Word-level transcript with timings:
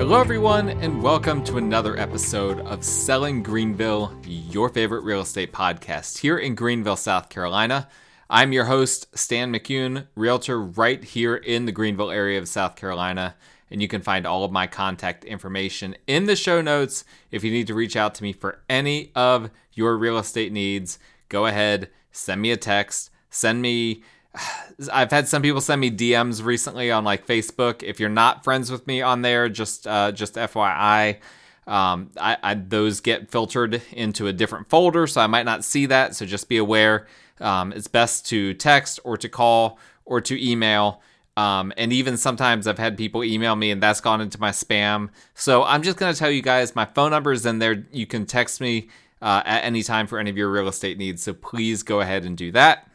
Hello, 0.00 0.18
everyone, 0.18 0.70
and 0.70 1.02
welcome 1.02 1.44
to 1.44 1.58
another 1.58 1.94
episode 1.98 2.60
of 2.60 2.82
Selling 2.82 3.42
Greenville, 3.42 4.18
your 4.24 4.70
favorite 4.70 5.04
real 5.04 5.20
estate 5.20 5.52
podcast 5.52 6.16
here 6.16 6.38
in 6.38 6.54
Greenville, 6.54 6.96
South 6.96 7.28
Carolina. 7.28 7.86
I'm 8.30 8.54
your 8.54 8.64
host, 8.64 9.08
Stan 9.14 9.52
McCune, 9.52 10.06
realtor 10.14 10.58
right 10.58 11.04
here 11.04 11.36
in 11.36 11.66
the 11.66 11.70
Greenville 11.72 12.10
area 12.10 12.38
of 12.38 12.48
South 12.48 12.76
Carolina. 12.76 13.36
And 13.70 13.82
you 13.82 13.88
can 13.88 14.00
find 14.00 14.26
all 14.26 14.42
of 14.42 14.50
my 14.50 14.66
contact 14.66 15.22
information 15.26 15.94
in 16.06 16.24
the 16.24 16.34
show 16.34 16.62
notes. 16.62 17.04
If 17.30 17.44
you 17.44 17.50
need 17.50 17.66
to 17.66 17.74
reach 17.74 17.94
out 17.94 18.14
to 18.14 18.22
me 18.22 18.32
for 18.32 18.62
any 18.70 19.12
of 19.14 19.50
your 19.74 19.98
real 19.98 20.16
estate 20.16 20.50
needs, 20.50 20.98
go 21.28 21.44
ahead, 21.44 21.90
send 22.10 22.40
me 22.40 22.52
a 22.52 22.56
text, 22.56 23.10
send 23.28 23.60
me 23.60 24.02
I've 24.92 25.10
had 25.10 25.28
some 25.28 25.42
people 25.42 25.60
send 25.60 25.80
me 25.80 25.90
DMs 25.90 26.44
recently 26.44 26.90
on 26.90 27.04
like 27.04 27.26
Facebook. 27.26 27.82
If 27.82 28.00
you're 28.00 28.08
not 28.08 28.44
friends 28.44 28.70
with 28.70 28.86
me 28.86 29.02
on 29.02 29.22
there, 29.22 29.48
just 29.48 29.86
uh, 29.86 30.12
just 30.12 30.34
FYI, 30.34 31.18
um, 31.66 32.10
I, 32.18 32.36
I, 32.42 32.54
those 32.54 33.00
get 33.00 33.30
filtered 33.30 33.82
into 33.92 34.26
a 34.26 34.32
different 34.32 34.68
folder, 34.68 35.06
so 35.06 35.20
I 35.20 35.26
might 35.26 35.44
not 35.44 35.64
see 35.64 35.86
that. 35.86 36.16
So 36.16 36.26
just 36.26 36.48
be 36.48 36.56
aware. 36.56 37.06
Um, 37.40 37.72
it's 37.72 37.86
best 37.86 38.26
to 38.26 38.54
text 38.54 39.00
or 39.04 39.16
to 39.16 39.28
call 39.28 39.78
or 40.04 40.20
to 40.20 40.50
email. 40.50 41.00
Um, 41.36 41.72
and 41.76 41.92
even 41.92 42.16
sometimes 42.16 42.66
I've 42.66 42.78
had 42.78 42.98
people 42.98 43.22
email 43.24 43.56
me 43.56 43.70
and 43.70 43.82
that's 43.82 44.00
gone 44.00 44.20
into 44.20 44.40
my 44.40 44.50
spam. 44.50 45.10
So 45.34 45.62
I'm 45.62 45.82
just 45.82 45.96
going 45.96 46.12
to 46.12 46.18
tell 46.18 46.30
you 46.30 46.42
guys 46.42 46.74
my 46.74 46.84
phone 46.84 47.12
number 47.12 47.32
is 47.32 47.46
in 47.46 47.60
there. 47.60 47.86
You 47.92 48.06
can 48.06 48.26
text 48.26 48.60
me 48.60 48.88
uh, 49.22 49.42
at 49.44 49.64
any 49.64 49.82
time 49.82 50.06
for 50.06 50.18
any 50.18 50.28
of 50.28 50.36
your 50.36 50.50
real 50.50 50.68
estate 50.68 50.98
needs. 50.98 51.22
So 51.22 51.32
please 51.32 51.82
go 51.82 52.00
ahead 52.00 52.24
and 52.24 52.36
do 52.36 52.50
that. 52.52 52.89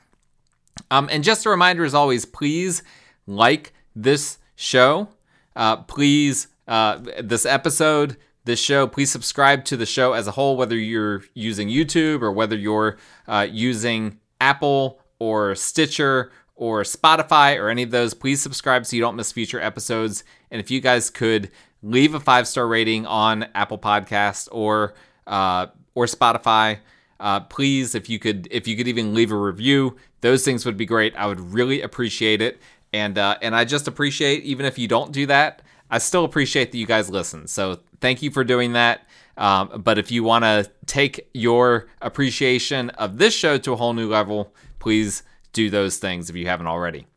Um, 0.92 1.10
and 1.12 1.24
just 1.24 1.46
a 1.46 1.50
reminder, 1.50 1.84
as 1.84 1.94
always, 1.94 2.26
please 2.26 2.84
like 3.26 3.74
this 3.96 4.38
show. 4.56 5.10
Uh, 5.56 5.78
please, 5.78 6.48
uh, 6.68 7.00
this 7.24 7.46
episode, 7.46 8.18
this 8.44 8.60
show, 8.60 8.88
please 8.88 9.12
subscribe 9.12 9.66
to 9.66 9.78
the 9.78 9.86
show 9.86 10.14
as 10.14 10.28
a 10.28 10.32
whole, 10.32 10.58
whether 10.58 10.78
you're 10.78 11.24
using 11.34 11.70
YouTube 11.70 12.22
or 12.22 12.32
whether 12.32 12.56
you're 12.56 12.98
uh, 13.28 13.48
using 13.50 14.20
Apple 14.42 15.00
or 15.20 15.56
Stitcher 15.56 16.32
or 16.56 16.84
Spotify 16.84 17.60
or 17.60 17.70
any 17.70 17.84
of 17.84 17.92
those. 17.92 18.14
Please 18.14 18.42
subscribe 18.42 18.86
so 18.86 18.96
you 18.96 19.02
don't 19.02 19.16
miss 19.16 19.32
future 19.32 19.60
episodes. 19.60 20.24
And 20.52 20.60
if 20.60 20.70
you 20.70 20.82
guys 20.82 21.10
could 21.10 21.52
leave 21.82 22.16
a 22.16 22.20
five 22.20 22.48
star 22.48 22.68
rating 22.68 23.06
on 23.06 23.44
Apple 23.56 23.78
Podcast 23.78 24.50
or 24.52 24.94
uh, 25.28 25.68
or 25.94 26.06
Spotify. 26.06 26.80
Uh, 27.26 27.40
please, 27.40 27.96
if 27.96 28.08
you 28.08 28.20
could, 28.20 28.48
if 28.52 28.68
you 28.68 28.78
could 28.78 28.88
even 28.88 29.16
leave 29.16 29.32
a 29.32 29.36
review, 29.36 29.96
those 30.22 30.46
things 30.46 30.64
would 30.64 30.78
be 30.78 30.86
great. 30.86 31.16
I 31.16 31.26
would 31.26 31.40
really 31.40 31.82
appreciate 31.82 32.40
it. 32.40 32.62
And 32.94 33.18
uh, 33.18 33.40
and 33.42 33.56
I 33.56 33.66
just 33.66 33.88
appreciate 33.88 34.44
even 34.44 34.64
if 34.64 34.78
you 34.78 34.88
don't 34.88 35.12
do 35.12 35.26
that, 35.26 35.64
I 35.90 35.98
still 35.98 36.24
appreciate 36.24 36.72
that 36.72 36.78
you 36.78 36.86
guys 36.86 37.10
listen. 37.10 37.48
So 37.48 37.80
thank 38.00 38.22
you 38.22 38.30
for 38.30 38.44
doing 38.44 38.74
that. 38.74 39.08
Um, 39.38 39.82
but 39.84 39.98
if 39.98 40.12
you 40.12 40.24
want 40.24 40.44
to 40.46 40.70
take 40.86 41.28
your 41.34 41.88
appreciation 42.00 42.92
of 42.92 43.18
this 43.18 43.34
show 43.34 43.58
to 43.58 43.74
a 43.74 43.76
whole 43.76 43.94
new 43.94 44.08
level, 44.08 44.54
please 44.78 45.24
do 45.52 45.72
those 45.72 45.98
things 45.98 46.30
if 46.30 46.36
you 46.36 46.46
haven't 46.46 46.68
already. 46.68 47.08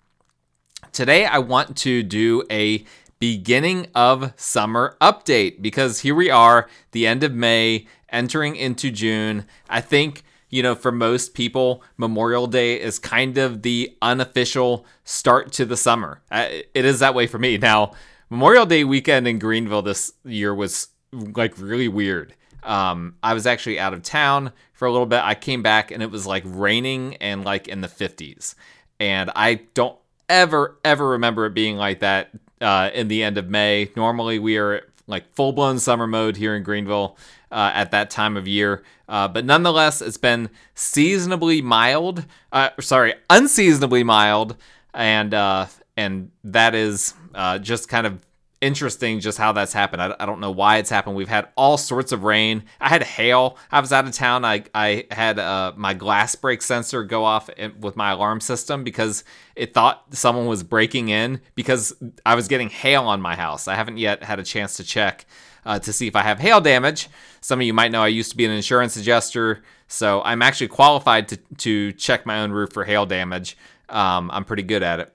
Today, 0.91 1.27
I 1.27 1.39
want 1.39 1.77
to 1.79 2.03
do 2.03 2.45
a 2.51 2.83
beginning 3.19 3.89
of 3.95 4.33
summer 4.37 4.97
update 5.01 5.61
because 5.61 6.01
here 6.01 6.15
we 6.15 6.31
are, 6.31 6.69
the 6.93 7.07
end 7.07 7.25
of 7.25 7.35
May, 7.35 7.87
entering 8.11 8.57
into 8.57 8.91
June. 8.91 9.47
I 9.69 9.81
think, 9.81 10.25
you 10.51 10.63
know, 10.63 10.75
for 10.75 10.93
most 10.93 11.35
people, 11.35 11.83
Memorial 11.97 12.47
Day 12.47 12.81
is 12.81 12.99
kind 12.99 13.39
of 13.39 13.63
the 13.63 13.97
unofficial 14.03 14.87
start 15.05 15.53
to 15.53 15.65
the 15.65 15.77
summer. 15.77 16.21
It 16.31 16.85
is 16.85 17.01
that 17.01 17.15
way 17.15 17.27
for 17.27 17.39
me. 17.39 17.59
Now, 17.59 17.93
Memorial 18.31 18.67
Day 18.67 18.85
weekend 18.85 19.27
in 19.27 19.39
Greenville 19.39 19.83
this 19.83 20.13
year 20.25 20.55
was 20.55 20.89
like 21.13 21.59
really 21.59 21.89
weird. 21.89 22.35
Um, 22.63 23.17
I 23.23 23.35
was 23.35 23.47
actually 23.47 23.79
out 23.79 23.95
of 23.95 24.03
town 24.03 24.53
for 24.75 24.87
a 24.87 24.93
little 24.93 25.07
bit. 25.07 25.21
I 25.23 25.35
came 25.35 25.63
back 25.63 25.91
and 25.91 26.03
it 26.03 26.11
was 26.11 26.27
like 26.27 26.43
raining 26.47 27.17
and 27.17 27.45
like 27.45 27.69
in 27.69 27.81
the 27.81 27.89
50s. 27.89 28.55
And 29.01 29.31
I 29.35 29.63
don't 29.75 29.97
ever, 30.29 30.79
ever 30.85 31.09
remember 31.09 31.47
it 31.47 31.55
being 31.55 31.77
like 31.77 32.01
that 32.01 32.31
uh, 32.61 32.91
in 32.93 33.09
the 33.09 33.23
end 33.23 33.39
of 33.39 33.49
May. 33.49 33.91
Normally, 33.97 34.39
we 34.39 34.59
are 34.59 34.83
like 35.09 35.33
full 35.35 35.53
blown 35.53 35.79
summer 35.81 36.07
mode 36.07 36.37
here 36.37 36.55
in 36.55 36.63
Greenville 36.63 37.17
uh, 37.51 37.73
at 37.75 37.91
that 37.91 38.11
time 38.11 38.37
of 38.37 38.47
year. 38.47 38.85
Uh, 39.09 39.27
but 39.27 39.45
nonetheless, 39.45 40.01
it's 40.01 40.19
been 40.19 40.51
seasonably 40.75 41.63
mild. 41.63 42.25
Uh, 42.53 42.71
sorry, 42.79 43.15
unseasonably 43.31 44.05
mild, 44.05 44.55
and 44.95 45.35
uh, 45.35 45.67
and 45.97 46.31
that 46.45 46.75
is 46.75 47.15
uh, 47.35 47.59
just 47.59 47.89
kind 47.89 48.07
of 48.07 48.25
interesting 48.61 49.21
just 49.21 49.39
how 49.39 49.53
that's 49.53 49.73
happened. 49.73 50.03
I, 50.03 50.15
I, 50.19 50.27
don't 50.27 50.41
know 50.41 50.51
why 50.51 50.79
it's 50.79 50.91
happened. 50.91 51.17
We've 51.17 51.29
had 51.29 51.49
all 51.57 51.77
sorts 51.77 52.13
of 52.13 52.25
rain. 52.25 52.65
I 52.81 52.89
had 52.89 53.03
hail. 53.03 53.57
I 53.71 53.81
was 53.81 53.93
out 53.93 54.07
of 54.07 54.13
town. 54.13 54.45
I, 54.45 54.65
I 54.75 55.07
had 55.11 55.39
uh, 55.39 55.73
my 55.77 55.95
glass 55.95 56.35
break 56.35 56.63
sensor 56.63 57.05
go 57.05 57.25
off 57.25 57.49
in, 57.51 57.81
with 57.81 57.97
my 57.97 58.11
alarm 58.11 58.41
system 58.41 58.85
because 58.85 59.23
it 59.55 59.75
thought 59.75 60.15
someone 60.15 60.47
was 60.47 60.63
breaking 60.63 61.09
in 61.09 61.41
because 61.55 61.93
I 62.27 62.35
was 62.35 62.49
getting 62.49 62.69
hail 62.69 63.05
on 63.05 63.21
my 63.21 63.37
house. 63.37 63.69
I 63.69 63.75
haven't 63.75 63.99
yet 63.99 64.23
had 64.23 64.41
a 64.41 64.45
chance 64.45 64.77
to 64.79 64.85
check 64.85 65.27
uh, 65.65 65.79
to 65.79 65.93
see 65.93 66.07
if 66.07 66.17
I 66.17 66.23
have 66.23 66.39
hail 66.41 66.61
damage. 66.61 67.09
Some 67.41 67.61
of 67.61 67.67
you 67.67 67.73
might 67.73 67.93
know 67.93 68.03
I 68.03 68.09
used 68.09 68.31
to 68.31 68.37
be 68.37 68.45
an 68.45 68.51
insurance 68.51 68.97
adjuster, 68.97 69.63
so 69.87 70.23
I'm 70.23 70.43
actually 70.43 70.69
qualified 70.69 71.29
to, 71.29 71.37
to 71.59 71.93
check 71.93 72.27
my 72.27 72.41
own 72.41 72.51
roof 72.51 72.73
for 72.73 72.85
hail 72.85 73.07
damage. 73.07 73.57
Um, 73.89 74.31
I'm 74.33 74.45
pretty 74.45 74.65
good 74.65 74.83
at 74.83 75.01
it. 75.01 75.13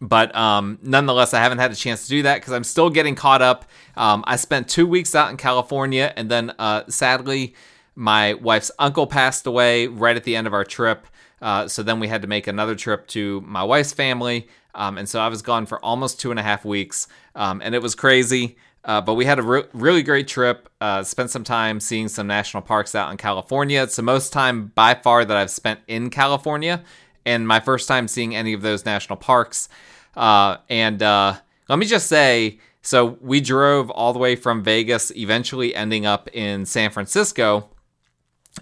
But 0.00 0.34
um, 0.36 0.78
nonetheless, 0.82 1.32
I 1.32 1.40
haven't 1.40 1.58
had 1.58 1.72
a 1.72 1.76
chance 1.76 2.04
to 2.04 2.08
do 2.08 2.22
that 2.22 2.36
because 2.36 2.52
I'm 2.52 2.64
still 2.64 2.90
getting 2.90 3.14
caught 3.14 3.42
up. 3.42 3.64
Um, 3.96 4.24
I 4.26 4.36
spent 4.36 4.68
two 4.68 4.86
weeks 4.86 5.14
out 5.14 5.30
in 5.30 5.36
California, 5.36 6.12
and 6.16 6.30
then 6.30 6.52
uh, 6.58 6.84
sadly, 6.88 7.54
my 7.94 8.34
wife's 8.34 8.70
uncle 8.78 9.06
passed 9.06 9.46
away 9.46 9.86
right 9.86 10.16
at 10.16 10.24
the 10.24 10.36
end 10.36 10.46
of 10.46 10.52
our 10.52 10.64
trip. 10.64 11.06
Uh, 11.40 11.66
so 11.68 11.82
then 11.82 12.00
we 12.00 12.08
had 12.08 12.22
to 12.22 12.28
make 12.28 12.46
another 12.46 12.74
trip 12.74 13.06
to 13.08 13.40
my 13.42 13.62
wife's 13.62 13.92
family. 13.92 14.48
Um, 14.74 14.98
and 14.98 15.08
so 15.08 15.20
I 15.20 15.28
was 15.28 15.42
gone 15.42 15.64
for 15.66 15.82
almost 15.82 16.20
two 16.20 16.30
and 16.30 16.38
a 16.38 16.42
half 16.42 16.64
weeks. 16.64 17.08
Um, 17.34 17.62
and 17.64 17.74
it 17.74 17.80
was 17.80 17.94
crazy. 17.94 18.56
Uh, 18.84 19.00
but 19.00 19.14
we 19.14 19.24
had 19.24 19.38
a 19.38 19.42
re- 19.42 19.64
really 19.72 20.02
great 20.02 20.28
trip. 20.28 20.68
Uh, 20.80 21.02
spent 21.02 21.30
some 21.30 21.42
time 21.42 21.80
seeing 21.80 22.08
some 22.08 22.26
national 22.26 22.62
parks 22.62 22.94
out 22.94 23.10
in 23.10 23.16
California. 23.16 23.82
It's 23.82 23.96
the 23.96 24.02
most 24.02 24.32
time 24.32 24.66
by 24.74 24.94
far 24.94 25.24
that 25.24 25.36
I've 25.36 25.50
spent 25.50 25.80
in 25.88 26.08
California 26.08 26.84
and 27.26 27.46
my 27.46 27.60
first 27.60 27.86
time 27.86 28.08
seeing 28.08 28.34
any 28.34 28.54
of 28.54 28.62
those 28.62 28.86
national 28.86 29.16
parks. 29.16 29.68
Uh, 30.16 30.56
and 30.70 31.02
uh, 31.02 31.34
let 31.68 31.78
me 31.78 31.84
just 31.84 32.06
say 32.06 32.58
so 32.86 33.18
we 33.20 33.40
drove 33.40 33.90
all 33.90 34.12
the 34.12 34.20
way 34.20 34.36
from 34.36 34.62
Vegas, 34.62 35.10
eventually 35.16 35.74
ending 35.74 36.06
up 36.06 36.28
in 36.32 36.64
San 36.64 36.90
Francisco. 36.90 37.68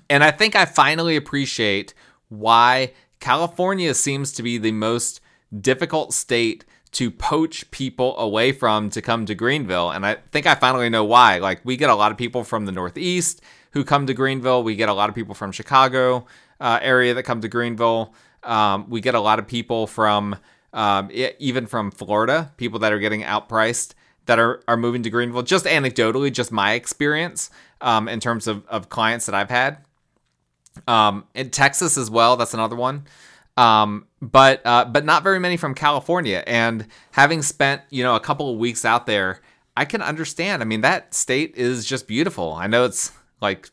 And 0.08 0.24
I 0.24 0.30
think 0.30 0.56
I 0.56 0.64
finally 0.64 1.14
appreciate 1.14 1.92
why 2.30 2.94
California 3.20 3.92
seems 3.92 4.32
to 4.32 4.42
be 4.42 4.56
the 4.56 4.72
most 4.72 5.20
difficult 5.60 6.14
state 6.14 6.64
to 6.92 7.10
poach 7.10 7.70
people 7.70 8.16
away 8.18 8.52
from 8.52 8.88
to 8.90 9.02
come 9.02 9.26
to 9.26 9.34
Greenville. 9.34 9.90
And 9.90 10.06
I 10.06 10.14
think 10.32 10.46
I 10.46 10.54
finally 10.54 10.88
know 10.88 11.04
why. 11.04 11.38
Like, 11.38 11.60
we 11.62 11.76
get 11.76 11.90
a 11.90 11.94
lot 11.94 12.10
of 12.10 12.16
people 12.16 12.44
from 12.44 12.64
the 12.64 12.72
Northeast 12.72 13.42
who 13.72 13.84
come 13.84 14.06
to 14.06 14.14
Greenville, 14.14 14.62
we 14.62 14.74
get 14.74 14.88
a 14.88 14.94
lot 14.94 15.10
of 15.10 15.14
people 15.14 15.34
from 15.34 15.52
Chicago 15.52 16.24
uh, 16.60 16.78
area 16.80 17.12
that 17.12 17.24
come 17.24 17.42
to 17.42 17.48
Greenville. 17.48 18.14
Um, 18.44 18.88
we 18.88 19.00
get 19.00 19.14
a 19.14 19.20
lot 19.20 19.38
of 19.38 19.46
people 19.46 19.86
from 19.86 20.36
um, 20.72 21.08
even 21.12 21.66
from 21.66 21.90
Florida, 21.90 22.52
people 22.56 22.80
that 22.80 22.92
are 22.92 22.98
getting 22.98 23.22
outpriced 23.22 23.94
that 24.26 24.38
are, 24.38 24.62
are 24.66 24.76
moving 24.76 25.02
to 25.02 25.10
Greenville. 25.10 25.42
Just 25.42 25.66
anecdotally, 25.66 26.32
just 26.32 26.50
my 26.50 26.72
experience 26.72 27.50
um, 27.80 28.08
in 28.08 28.20
terms 28.20 28.46
of, 28.46 28.66
of 28.66 28.88
clients 28.88 29.26
that 29.26 29.34
I've 29.34 29.50
had. 29.50 29.78
Um, 30.88 31.24
in 31.34 31.50
Texas 31.50 31.96
as 31.96 32.10
well, 32.10 32.36
that's 32.36 32.54
another 32.54 32.76
one. 32.76 33.04
Um, 33.56 34.06
but 34.20 34.62
uh, 34.64 34.84
but 34.86 35.04
not 35.04 35.22
very 35.22 35.38
many 35.38 35.56
from 35.56 35.74
California. 35.74 36.42
And 36.46 36.88
having 37.12 37.42
spent 37.42 37.82
you 37.90 38.02
know 38.02 38.16
a 38.16 38.20
couple 38.20 38.50
of 38.50 38.58
weeks 38.58 38.84
out 38.84 39.06
there, 39.06 39.40
I 39.76 39.84
can 39.84 40.02
understand. 40.02 40.60
I 40.60 40.64
mean, 40.64 40.80
that 40.80 41.14
state 41.14 41.54
is 41.54 41.84
just 41.84 42.08
beautiful. 42.08 42.52
I 42.54 42.66
know 42.66 42.84
it's 42.84 43.12
like 43.40 43.70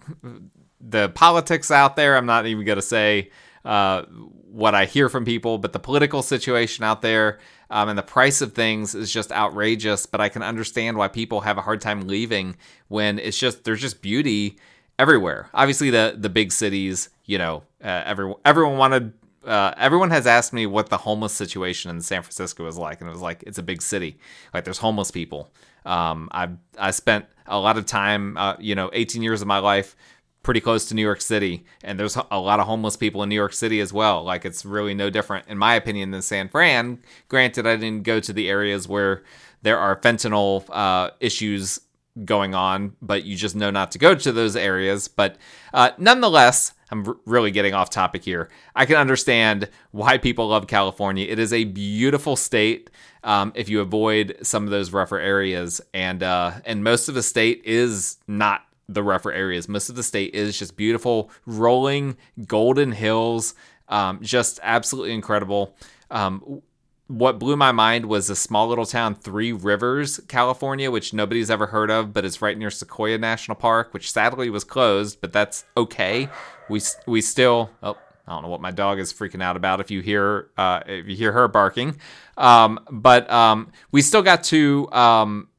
the 0.79 1.09
politics 1.09 1.71
out 1.71 1.95
there. 1.95 2.15
I'm 2.15 2.27
not 2.27 2.45
even 2.45 2.63
gonna 2.63 2.83
say 2.83 3.31
uh, 3.65 4.03
what 4.51 4.75
I 4.75 4.85
hear 4.85 5.07
from 5.07 5.23
people, 5.23 5.57
but 5.57 5.71
the 5.71 5.79
political 5.79 6.21
situation 6.21 6.83
out 6.83 7.01
there 7.01 7.39
um, 7.69 7.87
and 7.87 7.97
the 7.97 8.03
price 8.03 8.41
of 8.41 8.53
things 8.53 8.93
is 8.93 9.11
just 9.11 9.31
outrageous. 9.31 10.05
But 10.05 10.21
I 10.21 10.29
can 10.29 10.43
understand 10.43 10.97
why 10.97 11.07
people 11.07 11.41
have 11.41 11.57
a 11.57 11.61
hard 11.61 11.81
time 11.81 12.07
leaving 12.07 12.57
when 12.89 13.17
it's 13.17 13.39
just 13.39 13.63
there's 13.63 13.81
just 13.81 14.01
beauty 14.01 14.57
everywhere. 14.99 15.49
Obviously, 15.53 15.89
the 15.89 16.15
the 16.17 16.29
big 16.29 16.51
cities, 16.51 17.09
you 17.25 17.37
know, 17.37 17.63
uh, 17.83 18.03
everyone 18.05 18.39
everyone 18.45 18.77
wanted. 18.77 19.13
Uh, 19.43 19.73
everyone 19.75 20.11
has 20.11 20.27
asked 20.27 20.53
me 20.53 20.67
what 20.67 20.89
the 20.89 20.97
homeless 20.97 21.33
situation 21.33 21.89
in 21.89 21.99
San 21.99 22.21
Francisco 22.21 22.67
is 22.67 22.77
like, 22.77 23.01
and 23.01 23.09
it 23.09 23.11
was 23.11 23.21
like 23.21 23.43
it's 23.47 23.57
a 23.57 23.63
big 23.63 23.81
city. 23.81 24.19
Like 24.53 24.65
there's 24.65 24.77
homeless 24.77 25.09
people. 25.09 25.49
Um, 25.83 26.29
I 26.31 26.49
I 26.77 26.91
spent 26.91 27.25
a 27.47 27.59
lot 27.59 27.77
of 27.77 27.87
time, 27.87 28.37
uh, 28.37 28.55
you 28.59 28.75
know, 28.75 28.91
18 28.93 29.23
years 29.23 29.41
of 29.41 29.47
my 29.47 29.57
life 29.57 29.95
pretty 30.43 30.59
close 30.59 30.85
to 30.85 30.95
New 30.95 31.01
York 31.01 31.21
City, 31.21 31.65
and 31.83 31.99
there's 31.99 32.17
a 32.29 32.39
lot 32.39 32.59
of 32.59 32.65
homeless 32.65 32.97
people 32.97 33.21
in 33.23 33.29
New 33.29 33.35
York 33.35 33.53
City 33.53 33.79
as 33.79 33.93
well. 33.93 34.23
Like 34.23 34.45
it's 34.45 34.65
really 34.65 34.93
no 34.93 35.09
different, 35.09 35.47
in 35.47 35.57
my 35.57 35.75
opinion, 35.75 36.11
than 36.11 36.21
San 36.21 36.49
Fran. 36.49 36.99
Granted, 37.27 37.67
I 37.67 37.75
didn't 37.75 38.03
go 38.03 38.19
to 38.19 38.33
the 38.33 38.49
areas 38.49 38.87
where 38.87 39.23
there 39.61 39.77
are 39.77 39.95
fentanyl 39.95 40.65
uh, 40.69 41.11
issues 41.19 41.79
going 42.25 42.53
on, 42.55 42.95
but 43.01 43.23
you 43.23 43.35
just 43.35 43.55
know 43.55 43.69
not 43.69 43.91
to 43.91 43.99
go 43.99 44.15
to 44.15 44.31
those 44.31 44.55
areas. 44.55 45.07
But 45.07 45.37
uh, 45.73 45.91
nonetheless, 45.97 46.73
I'm 46.89 47.07
r- 47.07 47.15
really 47.25 47.51
getting 47.51 47.73
off 47.73 47.89
topic 47.89 48.23
here. 48.23 48.49
I 48.75 48.85
can 48.85 48.97
understand 48.97 49.69
why 49.91 50.17
people 50.17 50.47
love 50.47 50.67
California. 50.67 51.25
It 51.27 51.39
is 51.39 51.53
a 51.53 51.63
beautiful 51.63 52.35
state 52.35 52.89
um, 53.23 53.51
if 53.55 53.69
you 53.69 53.81
avoid 53.81 54.37
some 54.41 54.65
of 54.65 54.71
those 54.71 54.91
rougher 54.91 55.19
areas, 55.19 55.79
and 55.93 56.23
uh, 56.23 56.53
and 56.65 56.83
most 56.83 57.07
of 57.07 57.15
the 57.15 57.23
state 57.23 57.61
is 57.63 58.17
not 58.27 58.65
the 58.93 59.03
rougher 59.03 59.31
areas. 59.31 59.67
Most 59.67 59.89
of 59.89 59.95
the 59.95 60.03
state 60.03 60.33
is 60.33 60.57
just 60.57 60.75
beautiful, 60.75 61.31
rolling 61.45 62.17
golden 62.47 62.91
hills, 62.91 63.55
um, 63.87 64.19
just 64.21 64.59
absolutely 64.63 65.13
incredible. 65.13 65.75
Um, 66.09 66.61
what 67.07 67.39
blew 67.39 67.57
my 67.57 67.73
mind 67.73 68.05
was 68.05 68.29
a 68.29 68.35
small 68.35 68.67
little 68.67 68.85
town, 68.85 69.15
Three 69.15 69.51
Rivers, 69.51 70.21
California, 70.29 70.89
which 70.89 71.13
nobody's 71.13 71.51
ever 71.51 71.67
heard 71.67 71.91
of, 71.91 72.13
but 72.13 72.23
it's 72.23 72.41
right 72.41 72.57
near 72.57 72.71
Sequoia 72.71 73.17
National 73.17 73.55
Park, 73.55 73.93
which 73.93 74.11
sadly 74.11 74.49
was 74.49 74.63
closed, 74.63 75.19
but 75.19 75.33
that's 75.33 75.65
okay. 75.75 76.29
We 76.69 76.81
we 77.05 77.19
still 77.21 77.69
oh 77.83 77.97
I 78.27 78.33
don't 78.33 78.43
know 78.43 78.49
what 78.49 78.61
my 78.61 78.71
dog 78.71 78.99
is 78.99 79.11
freaking 79.11 79.43
out 79.43 79.57
about 79.57 79.81
if 79.81 79.91
you 79.91 80.01
hear 80.01 80.49
uh, 80.57 80.81
if 80.85 81.07
you 81.07 81.17
hear 81.17 81.33
her 81.33 81.49
barking, 81.49 81.97
um, 82.37 82.79
but 82.89 83.29
um, 83.29 83.71
we 83.91 84.01
still 84.01 84.21
got 84.21 84.45
to 84.45 84.89
um, 84.93 85.49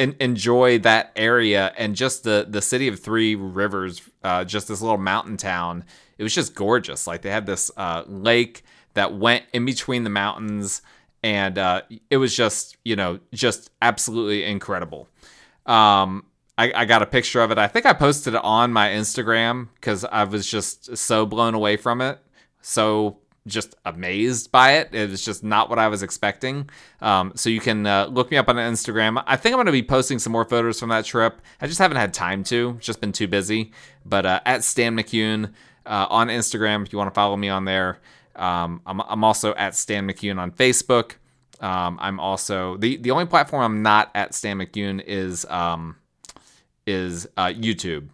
en- 0.00 0.16
enjoy 0.18 0.78
that 0.80 1.12
area 1.14 1.72
and 1.76 1.94
just 1.94 2.24
the 2.24 2.46
the 2.48 2.62
city 2.62 2.88
of 2.88 2.98
Three 2.98 3.36
Rivers, 3.36 4.02
uh, 4.24 4.44
just 4.44 4.66
this 4.66 4.80
little 4.80 4.98
mountain 4.98 5.36
town. 5.36 5.84
It 6.18 6.22
was 6.22 6.34
just 6.34 6.54
gorgeous. 6.54 7.06
Like 7.06 7.22
they 7.22 7.30
had 7.30 7.46
this 7.46 7.70
uh, 7.76 8.02
lake 8.06 8.64
that 8.94 9.16
went 9.16 9.44
in 9.52 9.64
between 9.64 10.02
the 10.02 10.10
mountains, 10.10 10.82
and 11.22 11.56
uh, 11.58 11.82
it 12.08 12.16
was 12.16 12.34
just 12.34 12.76
you 12.84 12.96
know 12.96 13.20
just 13.32 13.70
absolutely 13.80 14.44
incredible. 14.44 15.08
Um, 15.66 16.24
I, 16.58 16.72
I 16.74 16.84
got 16.86 17.02
a 17.02 17.06
picture 17.06 17.40
of 17.40 17.50
it. 17.50 17.58
I 17.58 17.68
think 17.68 17.86
I 17.86 17.92
posted 17.92 18.34
it 18.34 18.40
on 18.42 18.72
my 18.72 18.88
Instagram 18.88 19.68
because 19.74 20.04
I 20.04 20.24
was 20.24 20.50
just 20.50 20.96
so 20.96 21.26
blown 21.26 21.54
away 21.54 21.76
from 21.76 22.00
it, 22.00 22.18
so 22.62 23.18
just 23.46 23.74
amazed 23.84 24.52
by 24.52 24.72
it. 24.74 24.94
It 24.94 25.10
was 25.10 25.24
just 25.24 25.42
not 25.42 25.70
what 25.70 25.78
I 25.78 25.88
was 25.88 26.02
expecting. 26.02 26.68
Um, 27.00 27.32
so 27.34 27.50
you 27.50 27.60
can 27.60 27.86
uh, 27.86 28.06
look 28.06 28.30
me 28.30 28.36
up 28.36 28.48
on 28.48 28.56
Instagram. 28.56 29.22
I 29.26 29.36
think 29.36 29.54
I'm 29.54 29.56
going 29.56 29.66
to 29.66 29.72
be 29.72 29.82
posting 29.82 30.18
some 30.18 30.32
more 30.32 30.44
photos 30.44 30.78
from 30.78 30.90
that 30.90 31.04
trip. 31.04 31.40
I 31.60 31.66
just 31.66 31.78
haven't 31.78 31.96
had 31.96 32.12
time 32.12 32.44
to. 32.44 32.74
Just 32.80 33.00
been 33.00 33.12
too 33.12 33.28
busy. 33.28 33.72
But 34.04 34.26
uh, 34.26 34.40
at 34.44 34.64
Stan 34.64 34.96
McCune 34.96 35.52
uh, 35.86 36.06
on 36.10 36.28
Instagram, 36.28 36.84
if 36.84 36.92
you 36.92 36.98
want 36.98 37.10
to 37.10 37.14
follow 37.14 37.36
me 37.36 37.48
on 37.48 37.64
there. 37.64 37.98
Um, 38.36 38.80
I'm, 38.86 39.00
I'm 39.00 39.24
also 39.24 39.54
at 39.54 39.74
Stan 39.74 40.08
McCune 40.08 40.38
on 40.38 40.50
Facebook. 40.52 41.12
Um, 41.60 41.98
I'm 42.00 42.18
also 42.18 42.78
the 42.78 42.96
the 42.96 43.10
only 43.10 43.26
platform 43.26 43.62
I'm 43.62 43.82
not 43.82 44.10
at 44.14 44.34
Stan 44.34 44.58
McCune 44.58 45.02
is 45.04 45.44
um, 45.46 45.96
is 46.86 47.26
uh, 47.36 47.48
YouTube. 47.48 48.08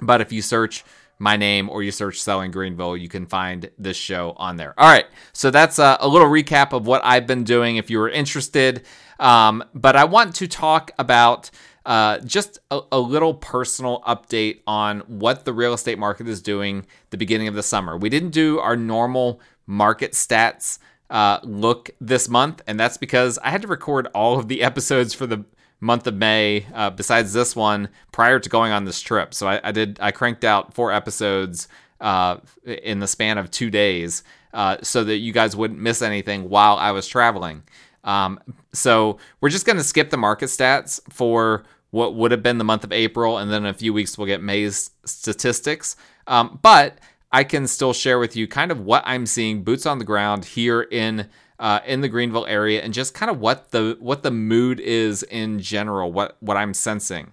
But 0.00 0.20
if 0.20 0.32
you 0.32 0.42
search 0.42 0.84
my 1.18 1.36
name 1.36 1.68
or 1.68 1.82
you 1.82 1.90
search 1.90 2.20
Selling 2.20 2.50
Greenville, 2.50 2.96
you 2.96 3.08
can 3.08 3.26
find 3.26 3.70
this 3.78 3.96
show 3.96 4.34
on 4.36 4.56
there. 4.56 4.74
All 4.78 4.88
right, 4.88 5.06
so 5.32 5.50
that's 5.50 5.78
a, 5.78 5.96
a 6.00 6.08
little 6.08 6.28
recap 6.28 6.72
of 6.72 6.86
what 6.86 7.02
I've 7.04 7.26
been 7.26 7.44
doing. 7.44 7.76
If 7.76 7.90
you 7.90 7.98
were 7.98 8.08
interested, 8.08 8.84
um, 9.18 9.64
but 9.74 9.96
I 9.96 10.04
want 10.04 10.34
to 10.36 10.46
talk 10.46 10.92
about 10.98 11.50
uh, 11.84 12.18
just 12.18 12.58
a, 12.70 12.80
a, 12.92 13.00
little 13.00 13.32
personal 13.32 14.02
update 14.06 14.60
on 14.66 15.00
what 15.06 15.46
the 15.46 15.54
real 15.54 15.72
estate 15.72 15.98
market 15.98 16.28
is 16.28 16.42
doing 16.42 16.84
the 17.08 17.16
beginning 17.16 17.48
of 17.48 17.54
the 17.54 17.62
summer. 17.62 17.96
We 17.96 18.10
didn't 18.10 18.30
do 18.30 18.58
our 18.58 18.76
normal 18.76 19.40
market 19.66 20.12
stats 20.12 20.78
uh, 21.08 21.38
look 21.42 21.90
this 21.98 22.28
month, 22.28 22.60
and 22.66 22.78
that's 22.78 22.98
because 22.98 23.38
I 23.38 23.50
had 23.50 23.62
to 23.62 23.68
record 23.68 24.06
all 24.14 24.38
of 24.38 24.48
the 24.48 24.62
episodes 24.62 25.14
for 25.14 25.26
the 25.26 25.46
month 25.80 26.06
of 26.06 26.14
May, 26.14 26.66
uh, 26.74 26.90
besides 26.90 27.32
this 27.32 27.54
one, 27.54 27.88
prior 28.12 28.38
to 28.38 28.48
going 28.48 28.72
on 28.72 28.84
this 28.84 29.00
trip. 29.00 29.34
So 29.34 29.46
I, 29.46 29.60
I 29.62 29.72
did 29.72 29.98
I 30.00 30.10
cranked 30.10 30.44
out 30.44 30.74
four 30.74 30.92
episodes 30.92 31.68
uh, 32.00 32.38
in 32.64 33.00
the 33.00 33.06
span 33.06 33.38
of 33.38 33.50
two 33.50 33.70
days, 33.70 34.22
uh, 34.52 34.78
so 34.82 35.04
that 35.04 35.16
you 35.16 35.32
guys 35.32 35.56
wouldn't 35.56 35.80
miss 35.80 36.02
anything 36.02 36.48
while 36.48 36.76
I 36.76 36.90
was 36.90 37.06
traveling. 37.06 37.62
Um, 38.04 38.40
so 38.72 39.18
we're 39.40 39.50
just 39.50 39.66
going 39.66 39.76
to 39.76 39.84
skip 39.84 40.10
the 40.10 40.16
market 40.16 40.46
stats 40.46 41.00
for 41.10 41.64
what 41.90 42.14
would 42.14 42.30
have 42.30 42.42
been 42.42 42.58
the 42.58 42.64
month 42.64 42.84
of 42.84 42.92
April, 42.92 43.38
and 43.38 43.50
then 43.50 43.64
in 43.64 43.70
a 43.70 43.74
few 43.74 43.92
weeks 43.92 44.16
we'll 44.16 44.26
get 44.26 44.42
May's 44.42 44.90
statistics. 45.04 45.96
Um, 46.26 46.58
but 46.62 46.98
I 47.32 47.44
can 47.44 47.66
still 47.66 47.92
share 47.92 48.18
with 48.18 48.36
you 48.36 48.46
kind 48.46 48.70
of 48.70 48.80
what 48.80 49.02
I'm 49.06 49.26
seeing 49.26 49.62
boots 49.62 49.86
on 49.86 49.98
the 49.98 50.04
ground 50.04 50.44
here 50.44 50.82
in 50.82 51.28
uh, 51.58 51.80
in 51.86 52.00
the 52.00 52.08
Greenville 52.08 52.46
area, 52.46 52.82
and 52.82 52.94
just 52.94 53.14
kind 53.14 53.30
of 53.30 53.40
what 53.40 53.70
the 53.70 53.96
what 54.00 54.22
the 54.22 54.30
mood 54.30 54.80
is 54.80 55.22
in 55.22 55.60
general, 55.60 56.12
what 56.12 56.36
what 56.40 56.56
I'm 56.56 56.74
sensing. 56.74 57.32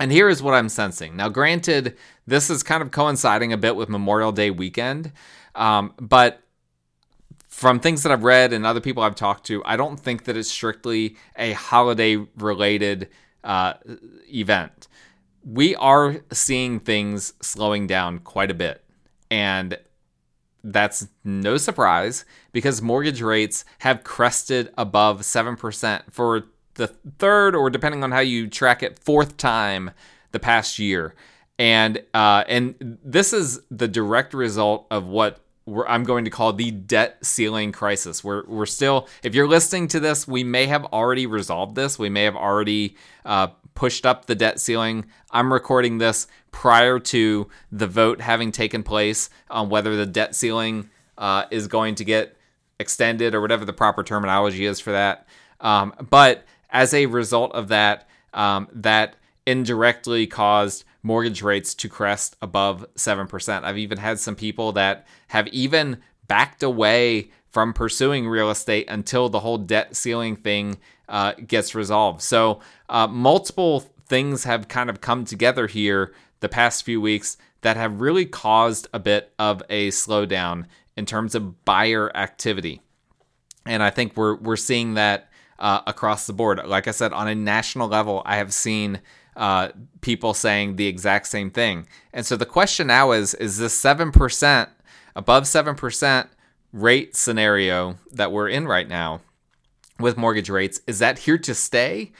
And 0.00 0.10
here 0.10 0.28
is 0.28 0.42
what 0.42 0.54
I'm 0.54 0.68
sensing. 0.68 1.16
Now, 1.16 1.28
granted, 1.28 1.96
this 2.26 2.50
is 2.50 2.62
kind 2.62 2.82
of 2.82 2.90
coinciding 2.90 3.52
a 3.52 3.56
bit 3.56 3.76
with 3.76 3.88
Memorial 3.88 4.32
Day 4.32 4.50
weekend, 4.50 5.12
um, 5.54 5.94
but 6.00 6.40
from 7.54 7.78
things 7.78 8.02
that 8.02 8.10
I've 8.10 8.24
read 8.24 8.52
and 8.52 8.66
other 8.66 8.80
people 8.80 9.04
I've 9.04 9.14
talked 9.14 9.46
to, 9.46 9.62
I 9.64 9.76
don't 9.76 9.98
think 9.98 10.24
that 10.24 10.36
it's 10.36 10.50
strictly 10.50 11.16
a 11.36 11.52
holiday 11.52 12.16
related 12.36 13.10
uh, 13.44 13.74
event. 14.28 14.88
We 15.44 15.76
are 15.76 16.16
seeing 16.32 16.80
things 16.80 17.32
slowing 17.40 17.86
down 17.86 18.18
quite 18.18 18.50
a 18.50 18.54
bit. 18.54 18.82
And 19.30 19.78
that's 20.64 21.06
no 21.22 21.58
surprise 21.58 22.24
because 22.52 22.80
mortgage 22.80 23.20
rates 23.20 23.64
have 23.80 24.02
crested 24.02 24.72
above 24.78 25.20
7% 25.20 26.02
for 26.10 26.44
the 26.74 26.88
third, 27.18 27.54
or 27.54 27.70
depending 27.70 28.02
on 28.02 28.10
how 28.10 28.20
you 28.20 28.48
track 28.48 28.82
it, 28.82 28.98
fourth 28.98 29.36
time 29.36 29.90
the 30.32 30.40
past 30.40 30.78
year. 30.78 31.14
And 31.58 32.02
uh, 32.12 32.42
and 32.48 32.98
this 33.04 33.32
is 33.32 33.60
the 33.70 33.86
direct 33.86 34.34
result 34.34 34.86
of 34.90 35.06
what 35.06 35.43
I'm 35.66 36.04
going 36.04 36.24
to 36.24 36.30
call 36.30 36.52
the 36.52 36.70
debt 36.70 37.24
ceiling 37.24 37.72
crisis. 37.72 38.22
We're, 38.22 38.44
we're 38.46 38.66
still, 38.66 39.08
if 39.22 39.34
you're 39.34 39.48
listening 39.48 39.88
to 39.88 40.00
this, 40.00 40.28
we 40.28 40.44
may 40.44 40.66
have 40.66 40.84
already 40.86 41.26
resolved 41.26 41.74
this. 41.74 41.98
We 41.98 42.10
may 42.10 42.24
have 42.24 42.36
already 42.36 42.96
uh, 43.24 43.48
pushed 43.74 44.04
up 44.04 44.26
the 44.26 44.34
debt 44.34 44.60
ceiling. 44.60 45.06
I'm 45.30 45.52
recording 45.52 45.98
this 45.98 46.26
prior 46.52 46.98
to 46.98 47.48
the 47.72 47.86
vote 47.86 48.20
having 48.20 48.52
taken 48.52 48.82
place 48.82 49.30
on 49.50 49.70
whether 49.70 49.96
the 49.96 50.06
debt 50.06 50.34
ceiling 50.34 50.90
uh, 51.16 51.46
is 51.50 51.66
going 51.66 51.94
to 51.96 52.04
get 52.04 52.36
extended 52.78 53.34
or 53.34 53.40
whatever 53.40 53.64
the 53.64 53.72
proper 53.72 54.02
terminology 54.02 54.66
is 54.66 54.80
for 54.80 54.92
that. 54.92 55.26
Um, 55.60 55.94
but 56.10 56.44
as 56.70 56.92
a 56.92 57.06
result 57.06 57.52
of 57.52 57.68
that, 57.68 58.08
um, 58.34 58.68
that 58.72 59.16
indirectly 59.46 60.26
caused 60.26 60.84
mortgage 61.04 61.42
rates 61.42 61.74
to 61.74 61.88
crest 61.88 62.34
above 62.42 62.84
7%. 62.96 63.62
I've 63.62 63.78
even 63.78 63.98
had 63.98 64.18
some 64.18 64.34
people 64.34 64.72
that 64.72 65.06
have 65.28 65.46
even 65.48 65.98
backed 66.26 66.62
away 66.62 67.30
from 67.50 67.72
pursuing 67.72 68.26
real 68.26 68.50
estate 68.50 68.86
until 68.88 69.28
the 69.28 69.40
whole 69.40 69.58
debt 69.58 69.94
ceiling 69.94 70.34
thing 70.34 70.78
uh, 71.08 71.34
gets 71.46 71.74
resolved. 71.74 72.22
So, 72.22 72.60
uh, 72.88 73.06
multiple 73.06 73.80
things 74.06 74.44
have 74.44 74.66
kind 74.66 74.90
of 74.90 75.00
come 75.00 75.24
together 75.24 75.66
here 75.66 76.12
the 76.40 76.48
past 76.48 76.84
few 76.84 77.00
weeks 77.00 77.36
that 77.60 77.76
have 77.76 78.00
really 78.00 78.26
caused 78.26 78.88
a 78.92 78.98
bit 78.98 79.32
of 79.38 79.62
a 79.70 79.88
slowdown 79.88 80.64
in 80.96 81.06
terms 81.06 81.34
of 81.34 81.64
buyer 81.64 82.14
activity. 82.16 82.80
And 83.66 83.82
I 83.82 83.90
think 83.90 84.16
we're 84.16 84.36
we're 84.36 84.56
seeing 84.56 84.94
that 84.94 85.30
uh, 85.58 85.80
across 85.86 86.26
the 86.26 86.32
board. 86.32 86.60
Like 86.66 86.88
I 86.88 86.90
said, 86.90 87.12
on 87.12 87.28
a 87.28 87.34
national 87.34 87.88
level, 87.88 88.22
I 88.24 88.36
have 88.36 88.52
seen 88.52 89.00
uh, 89.36 89.68
people 90.00 90.34
saying 90.34 90.76
the 90.76 90.86
exact 90.86 91.26
same 91.26 91.50
thing. 91.50 91.86
And 92.12 92.24
so 92.24 92.36
the 92.36 92.46
question 92.46 92.86
now 92.86 93.12
is 93.12 93.34
is 93.34 93.58
this 93.58 93.80
7%, 93.80 94.68
above 95.16 95.44
7% 95.44 96.28
rate 96.72 97.16
scenario 97.16 97.96
that 98.12 98.32
we're 98.32 98.48
in 98.48 98.66
right 98.66 98.88
now 98.88 99.20
with 99.98 100.16
mortgage 100.16 100.50
rates, 100.50 100.80
is 100.86 100.98
that 100.98 101.20
here 101.20 101.38
to 101.38 101.54
stay? 101.54 102.12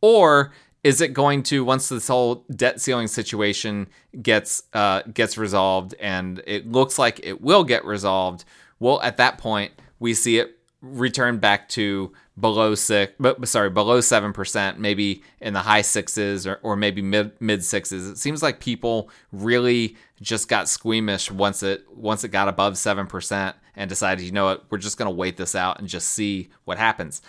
Or 0.00 0.52
is 0.82 1.00
it 1.00 1.12
going 1.12 1.42
to 1.44 1.64
once 1.64 1.88
this 1.88 2.08
whole 2.08 2.46
debt 2.54 2.80
ceiling 2.80 3.06
situation 3.06 3.86
gets 4.22 4.62
uh, 4.72 5.02
gets 5.12 5.36
resolved 5.36 5.94
and 6.00 6.42
it 6.46 6.70
looks 6.70 6.98
like 6.98 7.20
it 7.22 7.40
will 7.40 7.64
get 7.64 7.84
resolved 7.84 8.44
well 8.78 9.00
at 9.02 9.18
that 9.18 9.38
point 9.38 9.72
we 9.98 10.14
see 10.14 10.38
it 10.38 10.58
return 10.82 11.38
back 11.38 11.68
to 11.70 12.12
below 12.38 12.74
six, 12.74 13.12
but 13.20 13.46
sorry, 13.48 13.70
below 13.70 14.00
seven 14.00 14.32
percent, 14.32 14.78
maybe 14.78 15.22
in 15.40 15.52
the 15.52 15.60
high 15.60 15.82
sixes 15.82 16.46
or, 16.46 16.58
or 16.62 16.76
maybe 16.76 17.02
mid 17.02 17.32
mid 17.40 17.64
sixes. 17.64 18.08
It 18.08 18.18
seems 18.18 18.42
like 18.42 18.60
people 18.60 19.10
really 19.32 19.96
just 20.20 20.48
got 20.48 20.68
squeamish 20.68 21.30
once 21.30 21.62
it 21.62 21.84
once 21.94 22.24
it 22.24 22.28
got 22.28 22.48
above 22.48 22.78
seven 22.78 23.06
percent 23.06 23.56
and 23.76 23.88
decided, 23.88 24.24
you 24.24 24.32
know 24.32 24.46
what, 24.46 24.64
we're 24.70 24.78
just 24.78 24.96
gonna 24.96 25.10
wait 25.10 25.36
this 25.36 25.54
out 25.54 25.78
and 25.78 25.88
just 25.88 26.08
see 26.08 26.48
what 26.64 26.78
happens. 26.78 27.22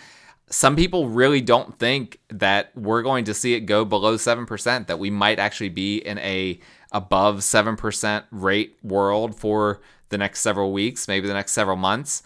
Some 0.48 0.76
people 0.76 1.08
really 1.08 1.40
don't 1.40 1.78
think 1.78 2.18
that 2.28 2.72
we're 2.76 3.02
going 3.02 3.24
to 3.24 3.34
see 3.34 3.54
it 3.54 3.60
go 3.60 3.84
below 3.84 4.16
seven 4.16 4.46
percent. 4.46 4.86
That 4.86 4.98
we 4.98 5.10
might 5.10 5.38
actually 5.38 5.70
be 5.70 5.98
in 5.98 6.18
a 6.18 6.58
above 6.90 7.42
seven 7.44 7.76
percent 7.76 8.24
rate 8.30 8.76
world 8.82 9.34
for 9.34 9.80
the 10.08 10.18
next 10.18 10.40
several 10.40 10.72
weeks, 10.72 11.08
maybe 11.08 11.26
the 11.26 11.34
next 11.34 11.52
several 11.52 11.76
months. 11.76 12.22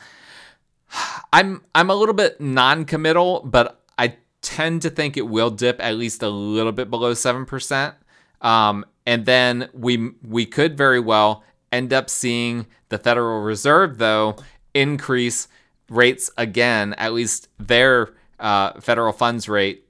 I'm 1.33 1.63
I'm 1.75 1.91
a 1.91 1.95
little 1.95 2.15
bit 2.15 2.41
non-committal, 2.41 3.43
but 3.45 3.83
I 3.99 4.17
tend 4.43 4.83
to 4.83 4.91
think 4.91 5.17
it 5.17 5.29
will 5.29 5.51
dip 5.51 5.83
at 5.83 5.97
least 5.97 6.23
a 6.23 6.29
little 6.29 6.73
bit 6.73 6.91
below 6.91 7.13
7%. 7.13 7.95
Um, 8.41 8.85
and 9.07 9.27
then 9.27 9.69
we 9.73 10.13
we 10.23 10.47
could 10.47 10.77
very 10.77 11.01
well 11.01 11.45
end 11.73 11.93
up 11.93 12.09
seeing 12.09 12.67
the 12.89 12.99
Federal 12.99 13.43
Reserve, 13.43 13.99
though, 13.99 14.37
increase 14.75 15.49
rates 15.89 16.31
again, 16.37 16.95
at 16.95 17.13
least 17.13 17.49
their 17.59 18.15
uh, 18.39 18.81
federal 18.81 19.13
funds 19.13 19.49
rate 19.49 19.87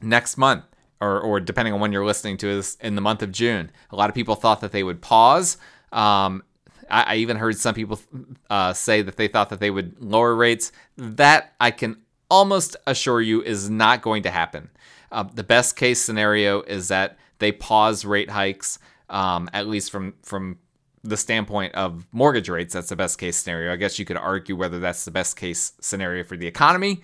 next 0.00 0.36
month, 0.36 0.64
or, 1.00 1.20
or 1.20 1.40
depending 1.40 1.74
on 1.74 1.80
when 1.80 1.92
you're 1.92 2.04
listening 2.04 2.36
to 2.38 2.46
this, 2.46 2.76
in 2.76 2.94
the 2.94 3.00
month 3.00 3.22
of 3.22 3.32
June. 3.32 3.70
A 3.90 3.96
lot 3.96 4.08
of 4.08 4.14
people 4.14 4.34
thought 4.34 4.60
that 4.60 4.72
they 4.72 4.82
would 4.82 5.00
pause. 5.00 5.56
Um, 5.92 6.42
I, 6.90 7.02
I, 7.02 7.14
even 7.16 7.36
heard 7.36 7.56
some 7.56 7.74
people 7.74 8.00
uh, 8.48 8.72
say 8.72 9.02
that 9.02 9.16
they 9.16 9.28
thought 9.28 9.50
that 9.50 9.60
they 9.60 9.70
would 9.70 10.00
lower 10.00 10.34
rates. 10.34 10.72
That 10.96 11.54
I 11.60 11.70
can 11.70 11.96
almost 12.30 12.76
assure 12.86 13.20
you 13.20 13.42
is 13.42 13.68
not 13.68 14.02
going 14.02 14.22
to 14.24 14.30
happen. 14.30 14.70
Uh, 15.12 15.24
the 15.24 15.42
best 15.42 15.76
case 15.76 16.00
scenario 16.00 16.62
is 16.62 16.88
that 16.88 17.18
they 17.38 17.52
pause 17.52 18.04
rate 18.04 18.30
hikes, 18.30 18.78
um, 19.08 19.50
at 19.52 19.66
least 19.66 19.90
from 19.90 20.14
from 20.22 20.58
the 21.02 21.16
standpoint 21.16 21.74
of 21.74 22.06
mortgage 22.12 22.48
rates. 22.48 22.74
That's 22.74 22.90
the 22.90 22.96
best 22.96 23.18
case 23.18 23.36
scenario. 23.36 23.72
I 23.72 23.76
guess 23.76 23.98
you 23.98 24.04
could 24.04 24.16
argue 24.16 24.54
whether 24.54 24.78
that's 24.78 25.04
the 25.04 25.10
best 25.10 25.36
case 25.36 25.72
scenario 25.80 26.24
for 26.24 26.36
the 26.36 26.46
economy. 26.46 27.02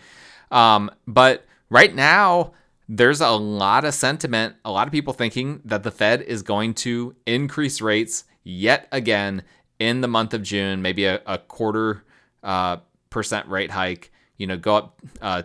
Um, 0.50 0.90
but 1.06 1.46
right 1.70 1.94
now, 1.94 2.52
there's 2.88 3.20
a 3.20 3.30
lot 3.30 3.84
of 3.84 3.94
sentiment, 3.94 4.56
a 4.64 4.70
lot 4.70 4.86
of 4.86 4.92
people 4.92 5.12
thinking 5.12 5.60
that 5.64 5.82
the 5.82 5.90
Fed 5.90 6.22
is 6.22 6.42
going 6.42 6.74
to 6.74 7.16
increase 7.26 7.80
rates 7.80 8.24
yet 8.44 8.86
again 8.92 9.42
in 9.78 10.00
the 10.00 10.08
month 10.08 10.34
of 10.34 10.42
June, 10.42 10.82
maybe 10.82 11.04
a, 11.04 11.20
a 11.26 11.38
quarter 11.38 12.04
uh, 12.42 12.78
percent 13.10 13.48
rate 13.48 13.70
hike, 13.70 14.12
you 14.36 14.46
know, 14.46 14.56
go 14.56 14.76
up 14.76 15.00
uh, 15.20 15.42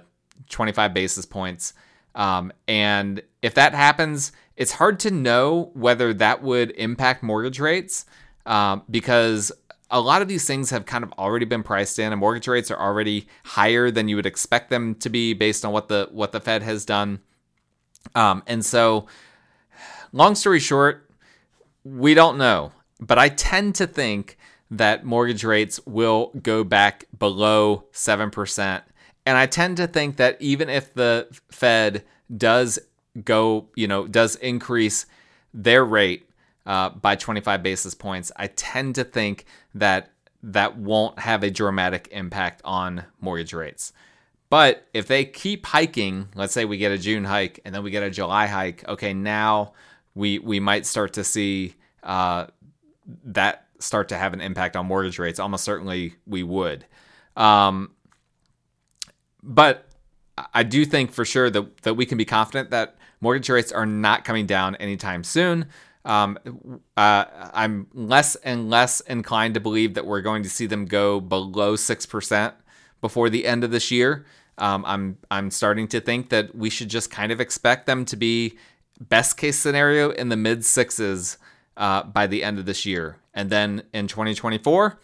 25 0.49 0.93
basis 0.93 1.25
points. 1.25 1.73
Um, 2.15 2.51
and 2.67 3.21
if 3.41 3.53
that 3.55 3.73
happens, 3.73 4.31
it's 4.55 4.73
hard 4.73 4.99
to 5.01 5.11
know 5.11 5.71
whether 5.73 6.13
that 6.15 6.43
would 6.43 6.71
impact 6.71 7.23
mortgage 7.23 7.59
rates 7.59 8.05
um, 8.45 8.83
because 8.89 9.51
a 9.89 9.99
lot 9.99 10.21
of 10.21 10.27
these 10.27 10.45
things 10.45 10.69
have 10.69 10.85
kind 10.85 11.03
of 11.03 11.11
already 11.13 11.45
been 11.45 11.63
priced 11.63 11.99
in, 11.99 12.11
and 12.11 12.19
mortgage 12.19 12.47
rates 12.47 12.71
are 12.71 12.79
already 12.79 13.27
higher 13.43 13.91
than 13.91 14.07
you 14.07 14.15
would 14.15 14.25
expect 14.25 14.69
them 14.69 14.95
to 14.95 15.09
be 15.09 15.33
based 15.33 15.65
on 15.65 15.71
what 15.71 15.89
the 15.89 16.07
what 16.11 16.31
the 16.31 16.39
Fed 16.39 16.63
has 16.63 16.85
done. 16.85 17.19
Um, 18.15 18.41
and 18.47 18.65
so, 18.65 19.07
long 20.13 20.35
story 20.35 20.59
short, 20.59 21.09
we 21.83 22.13
don't 22.13 22.37
know, 22.37 22.71
but 23.01 23.17
I 23.17 23.29
tend 23.29 23.75
to 23.75 23.87
think 23.87 24.37
that 24.69 25.03
mortgage 25.03 25.43
rates 25.43 25.79
will 25.85 26.31
go 26.41 26.63
back 26.63 27.05
below 27.17 27.85
seven 27.91 28.29
percent, 28.29 28.83
and 29.25 29.37
I 29.37 29.45
tend 29.47 29.77
to 29.77 29.87
think 29.87 30.17
that 30.17 30.37
even 30.39 30.69
if 30.69 30.93
the 30.93 31.27
Fed 31.51 32.03
does 32.35 32.79
go, 33.23 33.67
you 33.75 33.87
know, 33.87 34.07
does 34.07 34.35
increase 34.37 35.05
their 35.53 35.83
rate 35.83 36.29
uh, 36.65 36.89
by 36.89 37.15
25 37.15 37.61
basis 37.61 37.93
points, 37.93 38.31
I 38.35 38.47
tend 38.47 38.95
to 38.95 39.03
think 39.03 39.45
that 39.75 40.11
that 40.43 40.77
won't 40.77 41.19
have 41.19 41.43
a 41.43 41.51
dramatic 41.51 42.07
impact 42.11 42.61
on 42.63 43.03
mortgage 43.19 43.53
rates. 43.53 43.93
But 44.49 44.85
if 44.93 45.07
they 45.07 45.25
keep 45.25 45.65
hiking, 45.65 46.27
let's 46.35 46.53
say 46.53 46.65
we 46.65 46.77
get 46.77 46.91
a 46.91 46.97
June 46.97 47.23
hike 47.23 47.59
and 47.63 47.73
then 47.73 47.83
we 47.83 47.91
get 47.91 48.03
a 48.03 48.09
July 48.09 48.47
hike, 48.47 48.87
okay, 48.87 49.13
now 49.13 49.73
we 50.13 50.39
we 50.39 50.59
might 50.59 50.85
start 50.85 51.13
to 51.13 51.23
see 51.23 51.75
uh, 52.03 52.47
that 53.23 53.67
start 53.79 54.09
to 54.09 54.17
have 54.17 54.33
an 54.33 54.41
impact 54.41 54.75
on 54.75 54.85
mortgage 54.85 55.19
rates. 55.19 55.39
Almost 55.39 55.63
certainly 55.63 56.15
we 56.25 56.43
would. 56.43 56.85
Um, 57.35 57.91
but 59.41 59.87
I 60.53 60.63
do 60.63 60.85
think 60.85 61.11
for 61.11 61.25
sure 61.25 61.49
that, 61.49 61.81
that 61.83 61.95
we 61.95 62.05
can 62.05 62.17
be 62.17 62.25
confident 62.25 62.69
that 62.71 62.95
mortgage 63.19 63.49
rates 63.49 63.71
are 63.71 63.85
not 63.85 64.23
coming 64.23 64.45
down 64.45 64.75
anytime 64.75 65.23
soon. 65.23 65.67
Um, 66.03 66.81
uh, 66.97 67.25
I'm 67.53 67.87
less 67.93 68.35
and 68.37 68.69
less 68.69 69.01
inclined 69.01 69.53
to 69.53 69.59
believe 69.59 69.93
that 69.93 70.05
we're 70.05 70.21
going 70.21 70.43
to 70.43 70.49
see 70.49 70.65
them 70.65 70.85
go 70.85 71.19
below 71.19 71.75
six 71.75 72.05
percent 72.05 72.55
before 73.01 73.29
the 73.29 73.45
end 73.45 73.63
of 73.63 73.71
this 73.71 73.91
year. 73.91 74.25
Um, 74.57 74.83
I'm 74.85 75.17
I'm 75.29 75.51
starting 75.51 75.87
to 75.89 76.01
think 76.01 76.29
that 76.29 76.55
we 76.55 76.69
should 76.69 76.89
just 76.89 77.11
kind 77.11 77.31
of 77.31 77.39
expect 77.39 77.85
them 77.85 78.05
to 78.05 78.15
be 78.15 78.57
best 78.99 79.37
case 79.37 79.57
scenario 79.59 80.09
in 80.11 80.29
the 80.29 80.37
mid 80.37 80.65
sixes 80.65 81.37
uh, 81.77 82.03
by 82.03 82.27
the 82.27 82.43
end 82.43 82.59
of 82.59 82.65
this 82.65 82.85
year, 82.85 83.17
and 83.33 83.49
then 83.49 83.83
in 83.93 84.07
2024, 84.07 84.99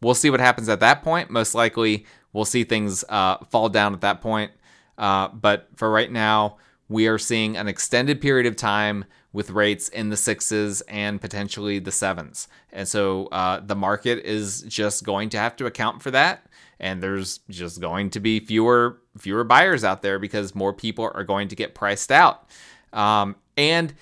we'll 0.00 0.14
see 0.14 0.30
what 0.30 0.40
happens 0.40 0.68
at 0.68 0.80
that 0.80 1.02
point. 1.02 1.30
Most 1.30 1.54
likely, 1.54 2.06
we'll 2.32 2.44
see 2.44 2.64
things 2.64 3.04
uh, 3.08 3.38
fall 3.50 3.68
down 3.68 3.94
at 3.94 4.00
that 4.02 4.20
point. 4.20 4.52
Uh, 4.96 5.28
but 5.28 5.68
for 5.74 5.90
right 5.90 6.10
now, 6.10 6.56
we 6.88 7.08
are 7.08 7.18
seeing 7.18 7.56
an 7.56 7.66
extended 7.66 8.20
period 8.20 8.46
of 8.46 8.56
time 8.56 9.04
with 9.32 9.50
rates 9.50 9.88
in 9.88 10.10
the 10.10 10.16
sixes 10.16 10.80
and 10.82 11.20
potentially 11.20 11.78
the 11.80 11.90
sevens. 11.90 12.46
And 12.72 12.86
so 12.86 13.26
uh, 13.26 13.60
the 13.60 13.74
market 13.74 14.24
is 14.24 14.62
just 14.62 15.04
going 15.04 15.30
to 15.30 15.38
have 15.38 15.56
to 15.56 15.66
account 15.66 16.02
for 16.02 16.12
that. 16.12 16.46
And 16.78 17.02
there's 17.02 17.38
just 17.50 17.80
going 17.80 18.10
to 18.10 18.20
be 18.20 18.40
fewer 18.40 19.00
fewer 19.18 19.44
buyers 19.44 19.84
out 19.84 20.02
there 20.02 20.18
because 20.18 20.54
more 20.54 20.72
people 20.72 21.10
are 21.14 21.24
going 21.24 21.48
to 21.48 21.56
get 21.56 21.74
priced 21.74 22.12
out. 22.12 22.48
Um, 22.92 23.36
and 23.56 23.94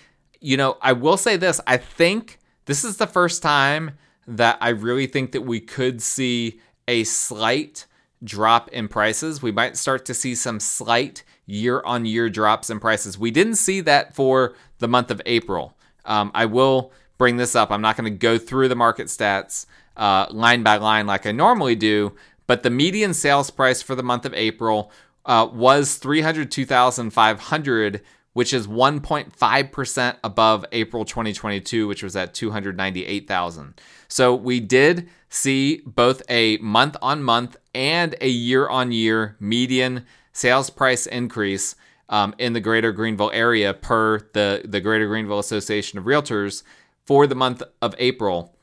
you 0.42 0.56
know, 0.56 0.76
I 0.82 0.92
will 0.92 1.16
say 1.16 1.36
this: 1.36 1.60
I 1.66 1.76
think 1.76 2.38
this 2.66 2.84
is 2.84 2.96
the 2.96 3.06
first 3.06 3.42
time 3.42 3.92
that 4.26 4.58
I 4.60 4.70
really 4.70 5.06
think 5.06 5.32
that 5.32 5.42
we 5.42 5.60
could 5.60 6.02
see 6.02 6.60
a 6.86 7.04
slight 7.04 7.86
drop 8.22 8.68
in 8.68 8.88
prices. 8.88 9.42
We 9.42 9.52
might 9.52 9.76
start 9.76 10.04
to 10.06 10.14
see 10.14 10.34
some 10.34 10.60
slight 10.60 11.24
year 11.46 11.82
on 11.84 12.04
year 12.04 12.30
drops 12.30 12.70
in 12.70 12.80
prices. 12.80 13.18
We 13.18 13.30
didn't 13.30 13.56
see 13.56 13.80
that 13.82 14.14
for 14.14 14.54
the 14.78 14.88
month 14.88 15.10
of 15.10 15.20
April. 15.26 15.76
Um, 16.04 16.30
I 16.34 16.46
will 16.46 16.92
bring 17.18 17.36
this 17.36 17.54
up. 17.54 17.70
I'm 17.70 17.82
not 17.82 17.96
going 17.96 18.12
to 18.12 18.18
go 18.18 18.38
through 18.38 18.68
the 18.68 18.76
market 18.76 19.08
stats 19.08 19.66
uh, 19.96 20.26
line 20.30 20.62
by 20.62 20.76
line 20.76 21.06
like 21.06 21.26
I 21.26 21.32
normally 21.32 21.76
do, 21.76 22.14
but 22.46 22.62
the 22.62 22.70
median 22.70 23.14
sales 23.14 23.50
price 23.50 23.82
for 23.82 23.94
the 23.94 24.02
month 24.02 24.24
of 24.24 24.34
April 24.34 24.90
uh, 25.24 25.48
was 25.52 25.96
302,500, 25.96 28.00
which 28.32 28.52
is 28.52 28.66
1.5% 28.66 30.16
above 30.24 30.64
April 30.72 31.04
2022, 31.04 31.86
which 31.86 32.02
was 32.02 32.16
at 32.16 32.34
298,000. 32.34 33.80
So 34.08 34.34
we 34.34 34.60
did 34.60 35.08
see 35.28 35.82
both 35.86 36.22
a 36.28 36.56
month 36.58 36.96
on 37.02 37.22
month 37.22 37.56
and 37.74 38.14
a 38.20 38.28
year 38.28 38.68
on 38.68 38.92
year 38.92 39.36
median 39.40 40.06
sales 40.32 40.70
price 40.70 41.06
increase 41.06 41.74
um, 42.08 42.34
in 42.38 42.52
the 42.52 42.60
greater 42.60 42.92
Greenville 42.92 43.30
area 43.32 43.72
per 43.72 44.18
the, 44.32 44.62
the 44.64 44.80
Greater 44.80 45.06
Greenville 45.06 45.38
Association 45.38 45.98
of 45.98 46.04
Realtors 46.04 46.62
for 47.06 47.26
the 47.26 47.34
month 47.34 47.62
of 47.80 47.94
April. 47.98 48.54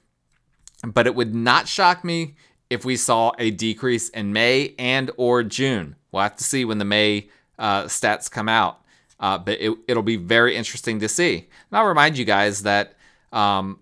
But 0.85 1.07
it 1.07 1.15
would 1.15 1.33
not 1.33 1.67
shock 1.67 2.03
me 2.03 2.35
if 2.69 2.85
we 2.85 2.95
saw 2.95 3.31
a 3.39 3.51
decrease 3.51 4.09
in 4.09 4.33
May 4.33 4.75
and 4.77 5.11
or 5.17 5.43
June. 5.43 5.95
We'll 6.11 6.23
have 6.23 6.35
to 6.37 6.43
see 6.43 6.63
when 6.65 6.77
the 6.77 6.85
May 6.85 7.29
uh, 7.57 7.83
stats 7.85 8.29
come 8.29 8.47
out. 8.47 8.81
Uh, 9.19 9.37
but 9.37 9.57
it, 9.59 9.95
will 9.95 10.01
be 10.01 10.15
very 10.15 10.55
interesting 10.55 10.99
to 10.99 11.09
see. 11.09 11.35
And 11.37 11.77
I'll 11.77 11.85
remind 11.85 12.17
you 12.17 12.23
guys 12.23 12.63
that 12.63 12.95
um, 13.33 13.79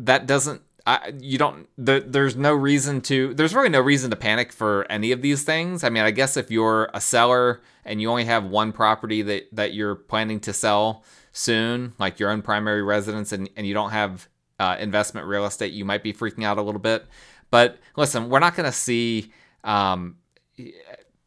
that 0.00 0.26
doesn't 0.26 0.62
I, 0.88 1.12
you 1.20 1.36
don't 1.36 1.68
the, 1.76 2.02
there's 2.06 2.34
no 2.34 2.54
reason 2.54 3.02
to 3.02 3.34
there's 3.34 3.54
really 3.54 3.68
no 3.68 3.80
reason 3.80 4.10
to 4.10 4.16
panic 4.16 4.52
for 4.52 4.86
any 4.90 5.12
of 5.12 5.20
these 5.20 5.42
things 5.44 5.84
i 5.84 5.90
mean 5.90 6.02
i 6.02 6.10
guess 6.10 6.38
if 6.38 6.50
you're 6.50 6.88
a 6.94 7.00
seller 7.00 7.60
and 7.84 8.00
you 8.00 8.08
only 8.08 8.24
have 8.24 8.46
one 8.46 8.72
property 8.72 9.20
that 9.20 9.48
that 9.52 9.74
you're 9.74 9.94
planning 9.94 10.40
to 10.40 10.52
sell 10.54 11.04
soon 11.32 11.92
like 11.98 12.18
your 12.18 12.30
own 12.30 12.40
primary 12.40 12.82
residence 12.82 13.32
and, 13.32 13.50
and 13.54 13.66
you 13.66 13.74
don't 13.74 13.90
have 13.90 14.28
uh, 14.58 14.76
investment 14.80 15.26
real 15.26 15.44
estate 15.44 15.74
you 15.74 15.84
might 15.84 16.02
be 16.02 16.12
freaking 16.12 16.42
out 16.42 16.56
a 16.56 16.62
little 16.62 16.80
bit 16.80 17.04
but 17.50 17.78
listen 17.96 18.30
we're 18.30 18.38
not 18.38 18.56
going 18.56 18.64
to 18.64 18.72
see 18.72 19.30
um, 19.64 20.16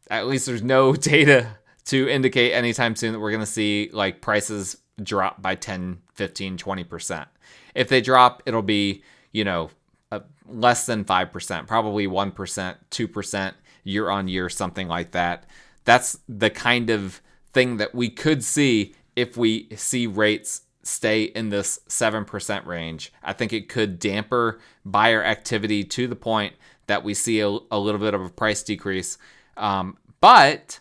at 0.10 0.26
least 0.26 0.48
there's 0.48 0.64
no 0.64 0.94
data 0.96 1.58
to 1.86 2.08
indicate 2.08 2.54
anytime 2.54 2.96
soon 2.96 3.14
that 3.14 3.20
we're 3.20 3.32
going 3.32 3.40
to 3.40 3.46
see 3.46 3.90
like 3.94 4.22
prices 4.22 4.78
drop 5.02 5.42
by 5.42 5.56
10 5.56 6.00
15 6.14 6.58
20% 6.58 7.26
if 7.74 7.90
they 7.90 8.02
drop 8.02 8.44
it'll 8.46 8.62
be 8.62 9.04
you 9.32 9.44
know, 9.44 9.70
uh, 10.12 10.20
less 10.48 10.86
than 10.86 11.06
5%, 11.06 11.68
probably 11.68 12.08
1%, 12.08 12.76
2% 12.92 13.54
year 13.84 14.10
on 14.10 14.28
year, 14.28 14.50
something 14.50 14.88
like 14.88 15.12
that. 15.12 15.46
That's 15.86 16.20
the 16.28 16.50
kind 16.50 16.90
of 16.90 17.22
thing 17.54 17.78
that 17.78 17.96
we 17.96 18.10
could 18.10 18.44
see 18.44 18.96
if 19.16 19.36
we 19.36 19.68
see 19.76 20.08
rates 20.08 20.62
stay 20.84 21.24
in 21.24 21.50
this 21.50 21.80
7% 21.88 22.66
range. 22.66 23.12
I 23.24 23.34
think 23.34 23.54
it 23.54 23.70
could 23.70 24.00
damper 24.00 24.60
buyer 24.86 25.24
activity 25.24 25.84
to 25.84 26.08
the 26.08 26.16
point 26.16 26.54
that 26.88 27.04
we 27.04 27.14
see 27.14 27.40
a, 27.40 27.48
a 27.48 27.80
little 27.80 28.00
bit 28.00 28.14
of 28.14 28.22
a 28.22 28.30
price 28.30 28.64
decrease. 28.64 29.18
Um, 29.58 29.98
but 30.22 30.80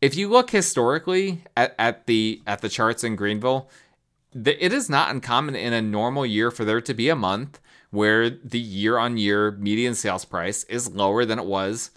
if 0.00 0.16
you 0.16 0.28
look 0.28 0.50
historically 0.50 1.44
at, 1.56 1.74
at 1.78 2.06
the 2.06 2.42
at 2.46 2.60
the 2.60 2.68
charts 2.68 3.04
in 3.04 3.16
Greenville, 3.16 3.68
the, 4.32 4.62
it 4.64 4.72
is 4.72 4.90
not 4.90 5.10
uncommon 5.10 5.54
in 5.54 5.72
a 5.72 5.82
normal 5.82 6.26
year 6.26 6.50
for 6.50 6.64
there 6.64 6.80
to 6.80 6.94
be 6.94 7.08
a 7.08 7.16
month 7.16 7.60
where 7.90 8.28
the 8.28 8.58
year 8.58 8.98
on 8.98 9.16
year 9.16 9.52
median 9.52 9.94
sales 9.94 10.24
price 10.24 10.64
is 10.64 10.90
lower 10.90 11.24
than 11.24 11.38
it 11.38 11.46
was. 11.46 11.90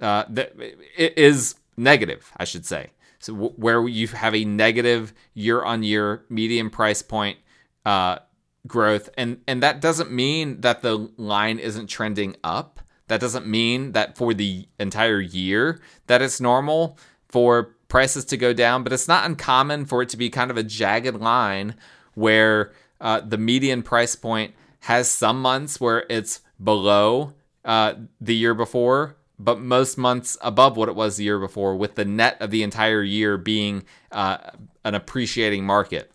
Uh, 0.00 0.24
that 0.28 0.52
it 0.96 1.16
is 1.16 1.54
negative, 1.76 2.32
I 2.36 2.44
should 2.44 2.66
say. 2.66 2.90
So 3.20 3.32
w- 3.34 3.54
where 3.56 3.86
you 3.86 4.08
have 4.08 4.34
a 4.34 4.44
negative 4.44 5.14
year-on-year 5.34 6.24
median 6.28 6.70
price 6.70 7.02
point 7.02 7.38
uh, 7.84 8.18
growth, 8.66 9.08
and 9.16 9.40
and 9.46 9.62
that 9.62 9.80
doesn't 9.80 10.10
mean 10.10 10.60
that 10.62 10.82
the 10.82 11.10
line 11.16 11.58
isn't 11.58 11.86
trending 11.86 12.36
up. 12.42 12.80
That 13.06 13.20
doesn't 13.20 13.46
mean 13.46 13.92
that 13.92 14.16
for 14.16 14.34
the 14.34 14.66
entire 14.78 15.20
year 15.20 15.80
that 16.06 16.22
it's 16.22 16.40
normal 16.40 16.98
for 17.32 17.74
prices 17.88 18.24
to 18.26 18.36
go 18.36 18.52
down, 18.52 18.84
but 18.84 18.92
it's 18.92 19.08
not 19.08 19.26
uncommon 19.26 19.86
for 19.86 20.02
it 20.02 20.08
to 20.10 20.16
be 20.16 20.30
kind 20.30 20.50
of 20.50 20.56
a 20.56 20.62
jagged 20.62 21.16
line 21.16 21.74
where 22.14 22.72
uh, 23.00 23.20
the 23.20 23.38
median 23.38 23.82
price 23.82 24.14
point 24.14 24.54
has 24.80 25.10
some 25.10 25.40
months 25.40 25.80
where 25.80 26.04
it's 26.08 26.40
below 26.62 27.32
uh, 27.64 27.94
the 28.20 28.34
year 28.34 28.54
before, 28.54 29.16
but 29.38 29.58
most 29.58 29.96
months 29.98 30.36
above 30.42 30.76
what 30.76 30.88
it 30.88 30.94
was 30.94 31.16
the 31.16 31.24
year 31.24 31.38
before, 31.38 31.74
with 31.74 31.94
the 31.94 32.04
net 32.04 32.36
of 32.40 32.50
the 32.50 32.62
entire 32.62 33.02
year 33.02 33.36
being 33.36 33.82
uh, 34.12 34.38
an 34.84 34.94
appreciating 34.94 35.64
market. 35.64 36.11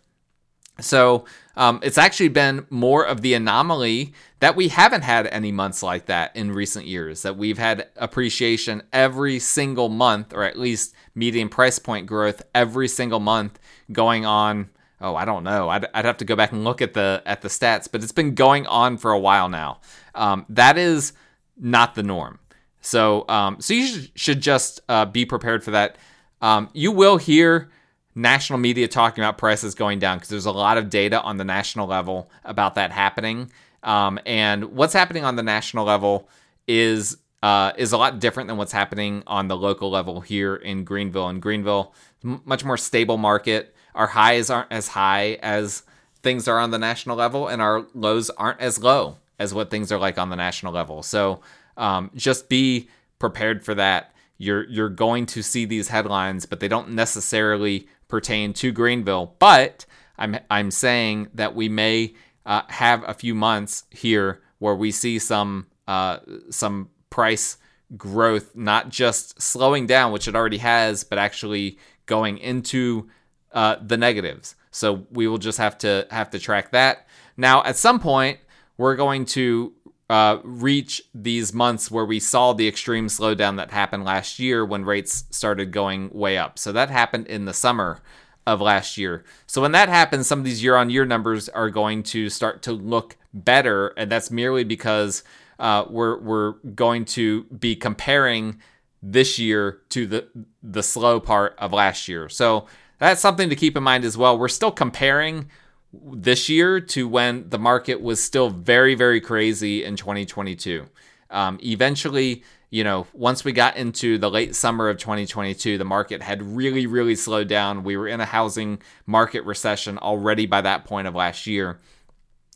So 0.80 1.26
um, 1.56 1.80
it's 1.82 1.98
actually 1.98 2.30
been 2.30 2.66
more 2.70 3.04
of 3.06 3.22
the 3.22 3.34
anomaly 3.34 4.14
that 4.40 4.56
we 4.56 4.68
haven't 4.68 5.02
had 5.02 5.26
any 5.28 5.52
months 5.52 5.82
like 5.82 6.06
that 6.06 6.36
in 6.36 6.52
recent 6.52 6.86
years, 6.86 7.24
that 7.24 7.36
we've 7.36 7.58
had 7.58 7.88
appreciation 7.96 8.84
every 8.94 9.40
single 9.40 9.90
month, 9.90 10.34
or 10.34 10.44
at 10.44 10.58
least 10.58 10.94
median 11.16 11.50
price 11.50 11.80
point 11.80 12.06
growth 12.06 12.44
every 12.54 12.88
single 12.88 13.20
month 13.20 13.60
going 13.92 14.26
on. 14.26 14.70
Oh, 15.02 15.16
I 15.16 15.26
don't 15.26 15.44
know. 15.44 15.70
I'd, 15.70 15.88
I'd 15.94 16.06
have 16.06 16.18
to 16.18 16.26
go 16.26 16.36
back 16.36 16.52
and 16.52 16.64
look 16.64 16.82
at 16.82 16.94
the 16.94 17.22
at 17.26 17.42
the 17.42 17.48
stats, 17.48 17.88
but 17.92 18.04
it's 18.04 18.12
been 18.12 18.36
going 18.36 18.66
on 18.68 18.98
for 18.98 19.12
a 19.12 19.20
while 19.20 19.50
now. 19.50 19.80
Um, 20.16 20.46
that 20.50 20.78
is 20.78 21.14
not 21.58 21.96
the 21.96 22.04
norm. 22.04 22.40
So, 22.82 23.26
um, 23.28 23.60
so 23.60 23.74
you 23.74 24.08
should 24.16 24.42
just 24.42 24.82
uh, 24.88 25.06
be 25.06 25.26
prepared 25.26 25.64
for 25.64 25.72
that. 25.72 25.98
Um, 26.42 26.70
you 26.74 26.92
will 26.92 27.18
hear 27.18 27.70
national 28.18 28.58
media 28.58 28.88
talking 28.88 29.24
about 29.24 29.38
prices 29.38 29.76
going 29.76 30.00
down 30.00 30.18
because 30.18 30.30
there's 30.30 30.48
a 30.48 30.52
lot 30.52 30.78
of 30.78 30.90
data 30.90 31.22
on 31.22 31.38
the 31.38 31.44
national 31.44 31.88
level 31.88 32.30
about 32.44 32.76
that 32.76 32.92
happening. 32.92 33.52
Um, 33.84 34.20
and 34.26 34.66
what's 34.76 34.94
happening 34.94 35.24
on 35.24 35.36
the 35.36 35.44
national 35.44 35.86
level 35.86 36.28
is 36.68 37.18
uh, 37.44 37.72
is 37.78 37.94
a 37.94 37.98
lot 37.98 38.20
different 38.20 38.48
than 38.48 38.58
what's 38.58 38.72
happening 38.72 39.22
on 39.28 39.48
the 39.48 39.56
local 39.56 39.92
level 39.92 40.22
here 40.22 40.56
in 40.56 40.84
Greenville. 40.84 41.30
In 41.30 41.40
Greenville, 41.40 41.94
m- 42.24 42.42
much 42.44 42.66
more 42.66 42.78
stable 42.78 43.18
market. 43.18 43.76
Our 43.94 44.08
highs 44.08 44.50
aren't 44.50 44.72
as 44.72 44.88
high 44.88 45.38
as 45.44 45.84
things 46.24 46.48
are 46.48 46.60
on 46.60 46.72
the 46.72 46.80
national 46.80 47.16
level, 47.16 47.48
and 47.48 47.62
our 47.62 47.86
lows 47.94 48.32
aren't 48.32 48.60
as 48.60 48.82
low 48.82 49.18
as 49.38 49.54
what 49.54 49.70
things 49.70 49.92
are 49.92 50.00
like 50.00 50.18
on 50.18 50.32
the 50.32 50.36
national 50.36 50.74
level. 50.74 51.04
So 51.04 51.42
um, 51.78 52.10
just 52.16 52.50
be 52.50 52.90
prepared 53.20 53.64
for 53.64 53.76
that. 53.76 54.16
You're 54.40 54.66
you're 54.66 54.90
going 54.90 55.28
to 55.28 55.44
see 55.44 55.66
these 55.66 55.90
headlines, 55.90 56.48
but 56.48 56.60
they 56.60 56.68
don't 56.68 56.90
necessarily 56.90 57.88
pertain 58.08 58.54
to 58.54 58.72
Greenville. 58.72 59.36
But 59.40 59.86
I'm 60.18 60.38
I'm 60.50 60.72
saying 60.72 61.30
that 61.34 61.56
we 61.56 61.70
may 61.70 62.14
uh, 62.46 62.62
have 62.70 63.04
a 63.08 63.14
few 63.14 63.36
months 63.36 63.84
here 63.90 64.42
where 64.60 64.76
we 64.76 64.92
see 64.92 65.20
some 65.20 65.68
uh, 65.88 66.20
some 66.50 66.90
price 67.10 67.58
growth, 67.96 68.56
not 68.56 68.90
just 68.90 69.42
slowing 69.42 69.88
down, 69.88 70.12
which 70.12 70.28
it 70.28 70.36
already 70.36 70.58
has, 70.58 71.04
but 71.04 71.18
actually 71.18 71.78
going 72.06 72.38
into 72.38 73.10
uh, 73.54 73.78
the 73.82 73.98
negatives. 73.98 74.56
So 74.72 75.06
we 75.12 75.28
will 75.28 75.38
just 75.38 75.58
have 75.58 75.78
to 75.80 76.08
have 76.12 76.30
to 76.32 76.40
track 76.40 76.72
that. 76.72 77.08
Now, 77.38 77.64
at 77.64 77.78
some 77.78 78.00
point, 78.00 78.40
we're 78.78 78.96
going 78.96 79.26
to 79.26 79.74
uh, 80.10 80.38
reach 80.44 81.02
these 81.14 81.54
months 81.54 81.92
where 81.92 82.06
we 82.06 82.20
saw 82.20 82.54
the 82.54 82.68
extreme 82.68 83.08
slowdown 83.08 83.58
that 83.58 83.72
happened 83.72 84.06
last 84.06 84.40
year 84.40 84.66
when 84.66 84.86
rates 84.86 85.26
started 85.32 85.72
going 85.72 86.10
way 86.12 86.38
up. 86.38 86.58
So 86.58 86.72
that 86.72 86.90
happened 86.90 87.28
in 87.28 87.46
the 87.46 87.54
summer 87.54 88.02
of 88.46 88.62
last 88.62 88.98
year. 88.98 89.26
So 89.46 89.62
when 89.62 89.74
that 89.74 89.90
happens, 89.90 90.26
some 90.26 90.40
of 90.40 90.46
these 90.46 90.64
year 90.64 90.78
on 90.78 90.90
year 90.90 91.06
numbers 91.06 91.50
are 91.50 91.70
going 91.70 92.04
to 92.04 92.30
start 92.30 92.62
to 92.64 92.72
look 92.72 93.18
better. 93.34 93.90
And 93.98 94.10
that's 94.10 94.32
merely 94.32 94.64
because 94.64 95.24
uh, 95.60 95.84
we're, 95.90 96.18
we're 96.20 96.52
going 96.74 97.04
to 97.06 97.44
be 97.46 97.76
comparing 97.76 98.62
this 99.04 99.38
year 99.38 99.82
to 99.90 100.08
the, 100.08 100.28
the 100.64 100.84
slow 100.84 101.20
part 101.20 101.56
of 101.58 101.74
last 101.74 102.08
year. 102.08 102.30
So 102.30 102.68
that's 103.00 103.20
something 103.20 103.50
to 103.50 103.56
keep 103.56 103.76
in 103.76 103.84
mind 103.84 104.06
as 104.06 104.18
well. 104.18 104.38
We're 104.38 104.48
still 104.48 104.72
comparing 104.72 105.50
this 105.94 106.50
year 106.50 106.80
to 106.80 107.08
when 107.08 107.50
the 107.50 107.60
market 107.60 108.02
was 108.02 108.24
still 108.24 108.50
very, 108.50 108.96
very 108.96 109.22
crazy 109.22 109.84
in 109.84 109.96
2022. 109.96 110.86
Um, 111.30 111.60
eventually, 111.64 112.44
you 112.70 112.84
know, 112.84 113.08
once 113.14 113.46
we 113.46 113.54
got 113.54 113.78
into 113.78 114.18
the 114.18 114.30
late 114.30 114.56
summer 114.56 114.90
of 114.90 114.98
2022, 114.98 115.78
the 115.78 115.86
market 115.86 116.22
had 116.22 116.42
really, 116.42 116.86
really 116.86 117.16
slowed 117.16 117.48
down. 117.48 117.84
We 117.84 117.96
were 117.96 118.08
in 118.08 118.20
a 118.20 118.26
housing 118.26 118.82
market 119.06 119.44
recession 119.46 119.98
already 119.98 120.46
by 120.46 120.62
that 120.62 120.86
point 120.86 121.08
of 121.08 121.16
last 121.16 121.48
year. 121.48 121.80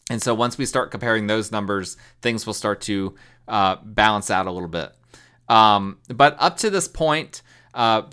And 0.10 0.22
so 0.22 0.34
once 0.34 0.58
we 0.58 0.66
start 0.66 0.92
comparing 0.92 1.28
those 1.28 1.52
numbers, 1.52 1.96
things 2.22 2.46
will 2.46 2.54
start 2.54 2.82
to 2.82 3.16
uh, 3.48 3.78
balance 3.84 4.30
out 4.30 4.48
a 4.48 4.52
little 4.52 4.68
bit. 4.68 4.92
Um, 5.48 6.00
but 6.10 6.36
up 6.40 6.58
to 6.58 6.70
this 6.70 6.90
point, 6.90 7.42
uh, 7.74 8.04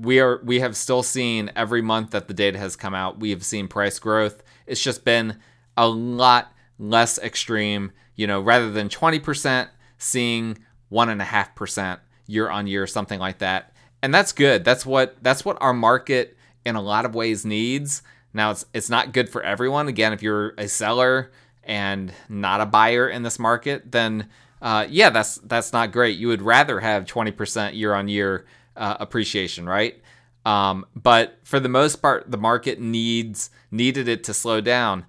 we 0.00 0.20
are 0.20 0.40
we 0.44 0.60
have 0.60 0.76
still 0.76 1.02
seen 1.02 1.50
every 1.56 1.82
month 1.82 2.10
that 2.10 2.28
the 2.28 2.34
data 2.34 2.58
has 2.58 2.76
come 2.76 2.94
out, 2.94 3.20
we 3.20 3.30
have 3.30 3.44
seen 3.44 3.68
price 3.68 3.98
growth. 3.98 4.42
It's 4.66 4.82
just 4.82 5.04
been 5.04 5.38
a 5.76 5.88
lot 5.88 6.52
less 6.78 7.18
extreme. 7.18 7.92
You 8.14 8.26
know, 8.26 8.40
rather 8.40 8.70
than 8.72 8.88
20%, 8.88 9.68
seeing 9.96 10.58
one 10.88 11.08
and 11.08 11.22
a 11.22 11.24
half 11.24 11.54
percent 11.54 12.00
year 12.26 12.50
on 12.50 12.66
year, 12.66 12.86
something 12.86 13.20
like 13.20 13.38
that. 13.38 13.72
And 14.02 14.12
that's 14.12 14.32
good. 14.32 14.64
That's 14.64 14.84
what 14.86 15.16
that's 15.22 15.44
what 15.44 15.58
our 15.60 15.74
market 15.74 16.36
in 16.64 16.76
a 16.76 16.82
lot 16.82 17.04
of 17.04 17.14
ways 17.14 17.44
needs. 17.44 18.02
Now 18.32 18.50
it's 18.50 18.64
it's 18.72 18.90
not 18.90 19.12
good 19.12 19.28
for 19.28 19.42
everyone. 19.42 19.88
Again, 19.88 20.12
if 20.12 20.22
you're 20.22 20.54
a 20.58 20.68
seller 20.68 21.32
and 21.64 22.12
not 22.28 22.60
a 22.60 22.66
buyer 22.66 23.08
in 23.08 23.22
this 23.22 23.38
market, 23.38 23.90
then 23.90 24.28
uh, 24.60 24.86
yeah, 24.88 25.10
that's 25.10 25.36
that's 25.38 25.72
not 25.72 25.92
great. 25.92 26.18
You 26.18 26.28
would 26.28 26.42
rather 26.42 26.80
have 26.80 27.04
20% 27.04 27.74
year 27.74 27.94
on 27.94 28.08
year 28.08 28.46
appreciation, 28.78 29.68
right? 29.68 30.00
Um, 30.44 30.86
but 30.94 31.38
for 31.42 31.60
the 31.60 31.68
most 31.68 31.96
part, 31.96 32.30
the 32.30 32.38
market 32.38 32.80
needs 32.80 33.50
needed 33.70 34.08
it 34.08 34.24
to 34.24 34.34
slow 34.34 34.60
down. 34.60 35.04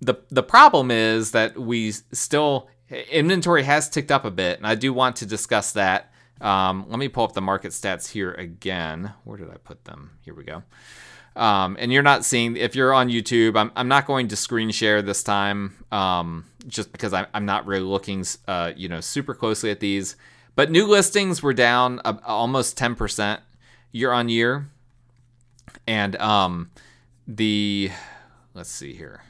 the 0.00 0.14
The 0.30 0.42
problem 0.42 0.90
is 0.90 1.32
that 1.32 1.58
we 1.58 1.92
still 1.92 2.68
inventory 3.10 3.64
has 3.64 3.88
ticked 3.88 4.10
up 4.10 4.24
a 4.24 4.30
bit, 4.30 4.58
and 4.58 4.66
I 4.66 4.74
do 4.74 4.92
want 4.92 5.16
to 5.16 5.26
discuss 5.26 5.72
that. 5.72 6.12
Um, 6.40 6.86
let 6.88 6.98
me 6.98 7.08
pull 7.08 7.24
up 7.24 7.32
the 7.32 7.40
market 7.40 7.72
stats 7.72 8.10
here 8.10 8.32
again. 8.32 9.12
Where 9.24 9.38
did 9.38 9.50
I 9.50 9.56
put 9.56 9.84
them? 9.84 10.18
Here 10.22 10.34
we 10.34 10.44
go. 10.44 10.62
Um, 11.34 11.76
and 11.78 11.92
you're 11.92 12.02
not 12.02 12.24
seeing 12.24 12.56
if 12.56 12.74
you're 12.74 12.92
on 12.92 13.08
YouTube. 13.08 13.56
I'm, 13.56 13.70
I'm 13.76 13.88
not 13.88 14.06
going 14.06 14.28
to 14.28 14.36
screen 14.36 14.70
share 14.70 15.00
this 15.02 15.22
time, 15.22 15.84
um, 15.90 16.44
just 16.66 16.92
because 16.92 17.14
I, 17.14 17.26
I'm 17.32 17.46
not 17.46 17.66
really 17.66 17.84
looking, 17.84 18.24
uh, 18.46 18.72
you 18.76 18.88
know, 18.88 19.00
super 19.00 19.34
closely 19.34 19.70
at 19.70 19.80
these. 19.80 20.16
But 20.54 20.70
new 20.70 20.86
listings 20.86 21.42
were 21.42 21.54
down 21.54 22.00
uh, 22.04 22.18
almost 22.24 22.78
10% 22.78 23.40
year 23.90 24.12
on 24.12 24.28
year. 24.28 24.68
And 25.86 26.16
um, 26.16 26.70
the 27.26 27.90
let's 28.54 28.70
see 28.70 28.94
here. 28.94 29.22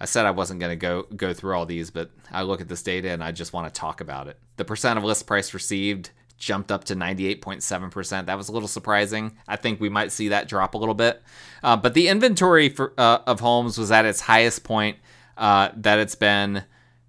I 0.00 0.06
said 0.06 0.26
I 0.26 0.32
wasn't 0.32 0.60
going 0.60 0.70
to 0.70 0.76
go 0.76 1.02
go 1.16 1.32
through 1.32 1.54
all 1.54 1.66
these, 1.66 1.90
but 1.90 2.10
I 2.30 2.42
look 2.42 2.60
at 2.60 2.68
this 2.68 2.82
data 2.82 3.10
and 3.10 3.22
I 3.22 3.32
just 3.32 3.52
want 3.52 3.72
to 3.72 3.80
talk 3.80 4.00
about 4.00 4.28
it. 4.28 4.38
The 4.56 4.64
percent 4.64 4.98
of 4.98 5.04
list 5.04 5.26
price 5.26 5.54
received 5.54 6.10
jumped 6.36 6.72
up 6.72 6.84
to 6.84 6.96
98.7%. 6.96 8.26
That 8.26 8.36
was 8.36 8.48
a 8.48 8.52
little 8.52 8.68
surprising. 8.68 9.38
I 9.46 9.56
think 9.56 9.80
we 9.80 9.88
might 9.88 10.12
see 10.12 10.28
that 10.28 10.48
drop 10.48 10.74
a 10.74 10.78
little 10.78 10.94
bit. 10.94 11.22
Uh, 11.62 11.76
but 11.76 11.94
the 11.94 12.08
inventory 12.08 12.68
for, 12.68 12.92
uh, 12.98 13.20
of 13.26 13.40
homes 13.40 13.78
was 13.78 13.90
at 13.90 14.04
its 14.04 14.20
highest 14.20 14.64
point 14.64 14.98
uh, 15.38 15.70
that 15.76 15.98
it's 16.00 16.16
been 16.16 16.64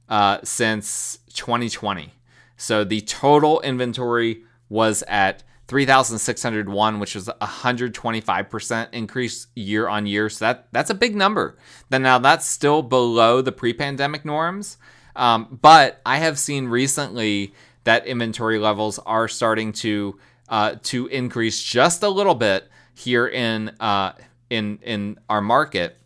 uh, 0.09 0.39
since 0.43 1.19
2020. 1.33 2.13
So 2.57 2.83
the 2.83 3.01
total 3.01 3.61
inventory 3.61 4.43
was 4.69 5.03
at 5.07 5.43
3,601, 5.67 6.99
which 6.99 7.15
was 7.15 7.27
a 7.27 7.33
125% 7.33 8.87
increase 8.93 9.47
year 9.55 9.87
on 9.87 10.05
year. 10.05 10.29
So 10.29 10.45
that 10.45 10.67
that's 10.71 10.89
a 10.89 10.95
big 10.95 11.15
number. 11.15 11.57
Then 11.89 12.03
now 12.03 12.19
that's 12.19 12.45
still 12.45 12.81
below 12.81 13.41
the 13.41 13.51
pre-pandemic 13.51 14.25
norms. 14.25 14.77
Um, 15.15 15.59
but 15.61 16.01
I 16.05 16.17
have 16.17 16.37
seen 16.37 16.67
recently 16.67 17.53
that 17.85 18.05
inventory 18.05 18.59
levels 18.59 18.99
are 18.99 19.27
starting 19.27 19.71
to 19.73 20.19
uh, 20.49 20.75
to 20.83 21.07
increase 21.07 21.61
just 21.63 22.03
a 22.03 22.09
little 22.09 22.35
bit 22.35 22.69
here 22.93 23.27
in 23.27 23.69
uh, 23.79 24.13
in 24.49 24.79
in 24.83 25.19
our 25.29 25.41
market. 25.41 25.97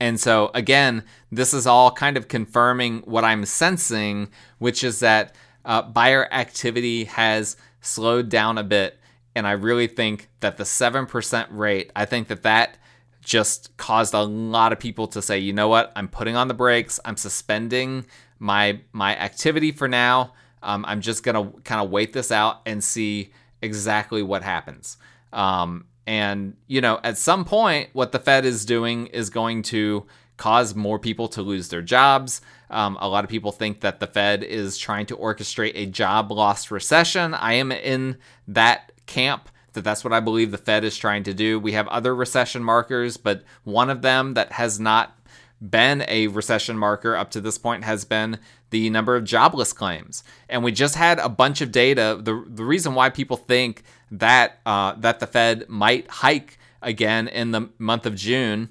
And 0.00 0.20
so 0.20 0.50
again, 0.54 1.04
this 1.30 1.54
is 1.54 1.66
all 1.66 1.90
kind 1.90 2.16
of 2.16 2.28
confirming 2.28 2.98
what 3.00 3.24
I'm 3.24 3.44
sensing, 3.44 4.28
which 4.58 4.84
is 4.84 5.00
that 5.00 5.34
uh, 5.64 5.82
buyer 5.82 6.32
activity 6.32 7.04
has 7.04 7.56
slowed 7.80 8.28
down 8.28 8.58
a 8.58 8.64
bit. 8.64 8.98
And 9.34 9.46
I 9.46 9.52
really 9.52 9.86
think 9.86 10.28
that 10.40 10.56
the 10.56 10.64
7% 10.64 11.46
rate, 11.50 11.90
I 11.94 12.04
think 12.04 12.28
that 12.28 12.42
that 12.42 12.78
just 13.22 13.76
caused 13.76 14.14
a 14.14 14.22
lot 14.22 14.72
of 14.72 14.78
people 14.78 15.08
to 15.08 15.20
say, 15.20 15.38
you 15.38 15.52
know 15.52 15.68
what, 15.68 15.92
I'm 15.96 16.08
putting 16.08 16.36
on 16.36 16.48
the 16.48 16.54
brakes. 16.54 17.00
I'm 17.04 17.16
suspending 17.16 18.06
my 18.38 18.80
my 18.92 19.16
activity 19.16 19.72
for 19.72 19.88
now. 19.88 20.32
Um, 20.62 20.84
I'm 20.86 21.00
just 21.00 21.22
gonna 21.22 21.50
kind 21.64 21.84
of 21.84 21.90
wait 21.90 22.12
this 22.12 22.30
out 22.30 22.60
and 22.66 22.82
see 22.82 23.32
exactly 23.60 24.22
what 24.22 24.42
happens. 24.42 24.96
Um, 25.32 25.86
and, 26.06 26.56
you 26.66 26.80
know, 26.80 27.00
at 27.02 27.18
some 27.18 27.44
point, 27.44 27.90
what 27.92 28.12
the 28.12 28.18
Fed 28.18 28.44
is 28.44 28.64
doing 28.64 29.06
is 29.08 29.30
going 29.30 29.62
to 29.64 30.06
cause 30.36 30.74
more 30.74 30.98
people 30.98 31.28
to 31.28 31.42
lose 31.42 31.68
their 31.68 31.82
jobs. 31.82 32.40
Um, 32.70 32.96
a 33.00 33.08
lot 33.08 33.24
of 33.24 33.30
people 33.30 33.52
think 33.52 33.80
that 33.80 34.00
the 34.00 34.06
Fed 34.06 34.42
is 34.42 34.78
trying 34.78 35.06
to 35.06 35.16
orchestrate 35.16 35.72
a 35.74 35.86
job 35.86 36.30
loss 36.30 36.70
recession. 36.70 37.34
I 37.34 37.54
am 37.54 37.72
in 37.72 38.18
that 38.48 38.92
camp 39.06 39.48
that 39.72 39.84
that's 39.84 40.04
what 40.04 40.12
I 40.12 40.20
believe 40.20 40.50
the 40.50 40.58
Fed 40.58 40.84
is 40.84 40.96
trying 40.96 41.22
to 41.24 41.34
do. 41.34 41.58
We 41.58 41.72
have 41.72 41.88
other 41.88 42.14
recession 42.14 42.62
markers, 42.62 43.16
but 43.16 43.42
one 43.64 43.90
of 43.90 44.02
them 44.02 44.34
that 44.34 44.52
has 44.52 44.80
not 44.80 45.16
been 45.60 46.04
a 46.08 46.26
recession 46.28 46.76
marker 46.76 47.14
up 47.14 47.30
to 47.30 47.40
this 47.40 47.58
point 47.58 47.84
has 47.84 48.04
been 48.04 48.38
the 48.70 48.90
number 48.90 49.16
of 49.16 49.24
jobless 49.24 49.72
claims. 49.72 50.24
And 50.48 50.64
we 50.64 50.72
just 50.72 50.94
had 50.94 51.18
a 51.18 51.28
bunch 51.28 51.60
of 51.60 51.72
data. 51.72 52.18
The, 52.20 52.44
the 52.46 52.64
reason 52.64 52.94
why 52.94 53.10
people 53.10 53.36
think 53.36 53.82
that 54.10 54.58
uh, 54.66 54.94
that 54.98 55.20
the 55.20 55.26
Fed 55.26 55.68
might 55.68 56.08
hike 56.08 56.58
again 56.82 57.28
in 57.28 57.50
the 57.50 57.70
month 57.78 58.06
of 58.06 58.14
June 58.14 58.70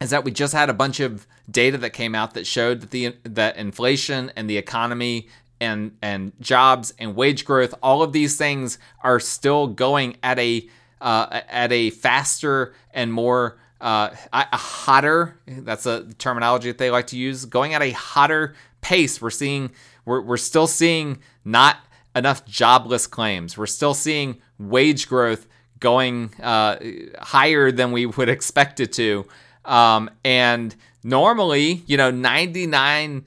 is 0.00 0.10
that 0.10 0.24
we 0.24 0.30
just 0.30 0.52
had 0.52 0.70
a 0.70 0.74
bunch 0.74 1.00
of 1.00 1.26
data 1.50 1.76
that 1.78 1.90
came 1.90 2.14
out 2.14 2.34
that 2.34 2.46
showed 2.46 2.80
that 2.80 2.90
the 2.90 3.14
that 3.24 3.56
inflation 3.56 4.32
and 4.36 4.48
the 4.48 4.56
economy 4.56 5.28
and 5.60 5.96
and 6.00 6.32
jobs 6.40 6.94
and 6.98 7.14
wage 7.14 7.44
growth 7.44 7.74
all 7.82 8.02
of 8.02 8.12
these 8.12 8.36
things 8.36 8.78
are 9.02 9.20
still 9.20 9.66
going 9.66 10.16
at 10.22 10.38
a 10.38 10.68
uh, 11.00 11.40
at 11.48 11.72
a 11.72 11.90
faster 11.90 12.74
and 12.92 13.12
more 13.12 13.58
uh, 13.80 14.10
a 14.32 14.56
hotter 14.56 15.40
that's 15.46 15.86
a 15.86 16.04
terminology 16.14 16.68
that 16.68 16.78
they 16.78 16.90
like 16.90 17.06
to 17.06 17.16
use 17.16 17.44
going 17.46 17.74
at 17.74 17.82
a 17.82 17.90
hotter 17.92 18.54
pace 18.80 19.20
we're 19.20 19.30
seeing 19.30 19.70
we're, 20.04 20.20
we're 20.20 20.36
still 20.36 20.66
seeing 20.66 21.18
not 21.44 21.78
enough 22.14 22.44
jobless 22.46 23.06
claims 23.06 23.56
we're 23.56 23.66
still 23.66 23.94
seeing 23.94 24.40
wage 24.58 25.08
growth 25.08 25.46
going 25.78 26.32
uh, 26.42 26.76
higher 27.20 27.72
than 27.72 27.92
we 27.92 28.06
would 28.06 28.28
expect 28.28 28.80
it 28.80 28.92
to 28.92 29.26
um, 29.64 30.10
and 30.24 30.74
normally 31.02 31.82
you 31.86 31.96
know 31.96 32.10
99% 32.12 33.24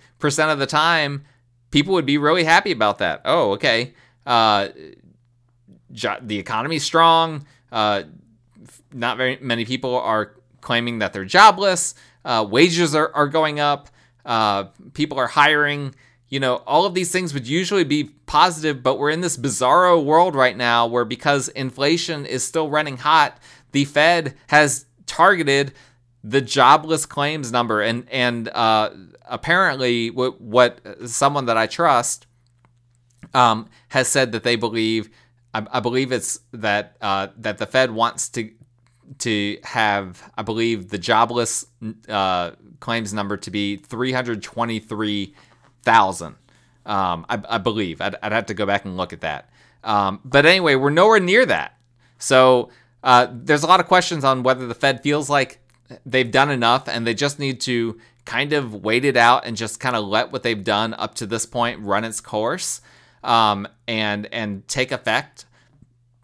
of 0.51 0.59
the 0.59 0.67
time 0.67 1.23
people 1.71 1.93
would 1.93 2.05
be 2.05 2.17
really 2.17 2.43
happy 2.43 2.71
about 2.71 2.99
that 2.99 3.21
oh 3.25 3.51
okay 3.51 3.93
uh, 4.25 4.67
jo- 5.91 6.19
the 6.21 6.37
economy's 6.37 6.83
strong 6.83 7.45
uh, 7.71 8.03
not 8.93 9.17
very 9.17 9.37
many 9.41 9.65
people 9.65 9.97
are 9.97 10.35
claiming 10.63 10.99
that 10.99 11.13
they're 11.13 11.25
jobless. 11.25 11.93
Uh, 12.25 12.45
wages 12.49 12.95
are, 12.95 13.11
are 13.13 13.27
going 13.27 13.59
up. 13.59 13.89
Uh, 14.25 14.65
people 14.93 15.19
are 15.19 15.27
hiring. 15.27 15.95
You 16.29 16.39
know, 16.39 16.57
all 16.67 16.85
of 16.85 16.93
these 16.93 17.11
things 17.11 17.33
would 17.33 17.47
usually 17.47 17.83
be 17.83 18.05
positive, 18.25 18.81
but 18.81 18.97
we're 18.97 19.11
in 19.11 19.21
this 19.21 19.37
bizarro 19.37 20.03
world 20.03 20.35
right 20.35 20.57
now 20.57 20.87
where 20.87 21.05
because 21.05 21.49
inflation 21.49 22.25
is 22.25 22.43
still 22.43 22.69
running 22.69 22.97
hot, 22.97 23.37
the 23.71 23.85
Fed 23.85 24.35
has 24.47 24.85
targeted 25.05 25.73
the 26.23 26.41
jobless 26.41 27.05
claims 27.05 27.51
number. 27.51 27.81
And, 27.81 28.07
and 28.09 28.49
uh, 28.49 28.91
apparently, 29.25 30.09
what, 30.09 30.41
what 30.41 30.79
someone 31.05 31.45
that 31.45 31.57
I 31.57 31.67
trust 31.67 32.25
um, 33.33 33.69
has 33.89 34.07
said 34.07 34.31
that 34.31 34.43
they 34.43 34.55
believe 34.55 35.09
I, 35.53 35.65
I 35.71 35.79
believe 35.79 36.11
it's 36.11 36.39
that 36.53 36.97
uh, 37.01 37.27
that 37.37 37.57
the 37.57 37.65
Fed 37.65 37.91
wants 37.91 38.29
to 38.29 38.51
to 39.19 39.57
have, 39.63 40.31
I 40.37 40.41
believe, 40.41 40.89
the 40.89 40.97
jobless 40.97 41.65
uh, 42.09 42.51
claims 42.83 43.13
number 43.13 43.37
to 43.37 43.49
be 43.49 43.77
323,000. 43.77 46.35
Um, 46.85 47.25
I, 47.29 47.41
I, 47.47 47.57
believe. 47.59 48.01
I'd, 48.01 48.17
I'd, 48.21 48.33
have 48.33 48.47
to 48.47 48.53
go 48.53 48.65
back 48.65 48.83
and 48.83 48.97
look 48.97 49.13
at 49.13 49.21
that. 49.21 49.49
Um, 49.85 50.19
but 50.25 50.45
anyway, 50.45 50.75
we're 50.75 50.89
nowhere 50.89 51.21
near 51.21 51.45
that. 51.45 51.77
So 52.17 52.71
uh, 53.01 53.27
there's 53.31 53.63
a 53.63 53.67
lot 53.67 53.79
of 53.79 53.87
questions 53.87 54.25
on 54.25 54.43
whether 54.43 54.67
the 54.67 54.75
Fed 54.75 55.01
feels 55.01 55.29
like 55.29 55.61
they've 56.05 56.29
done 56.29 56.51
enough 56.51 56.89
and 56.89 57.07
they 57.07 57.13
just 57.13 57.39
need 57.39 57.61
to 57.61 57.97
kind 58.25 58.51
of 58.51 58.83
wait 58.83 59.05
it 59.05 59.15
out 59.15 59.45
and 59.45 59.55
just 59.55 59.79
kind 59.79 59.95
of 59.95 60.03
let 60.03 60.33
what 60.33 60.43
they've 60.43 60.65
done 60.65 60.93
up 60.93 61.15
to 61.15 61.25
this 61.25 61.45
point 61.45 61.79
run 61.79 62.03
its 62.03 62.19
course 62.19 62.81
um, 63.23 63.65
and 63.87 64.27
and 64.33 64.67
take 64.67 64.91
effect 64.91 65.45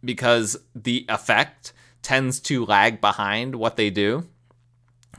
because 0.04 0.58
the 0.76 1.06
effect 1.08 1.72
tends 2.02 2.42
to 2.42 2.66
lag 2.66 3.00
behind 3.00 3.56
what 3.56 3.78
they 3.78 3.90
do. 3.90 4.28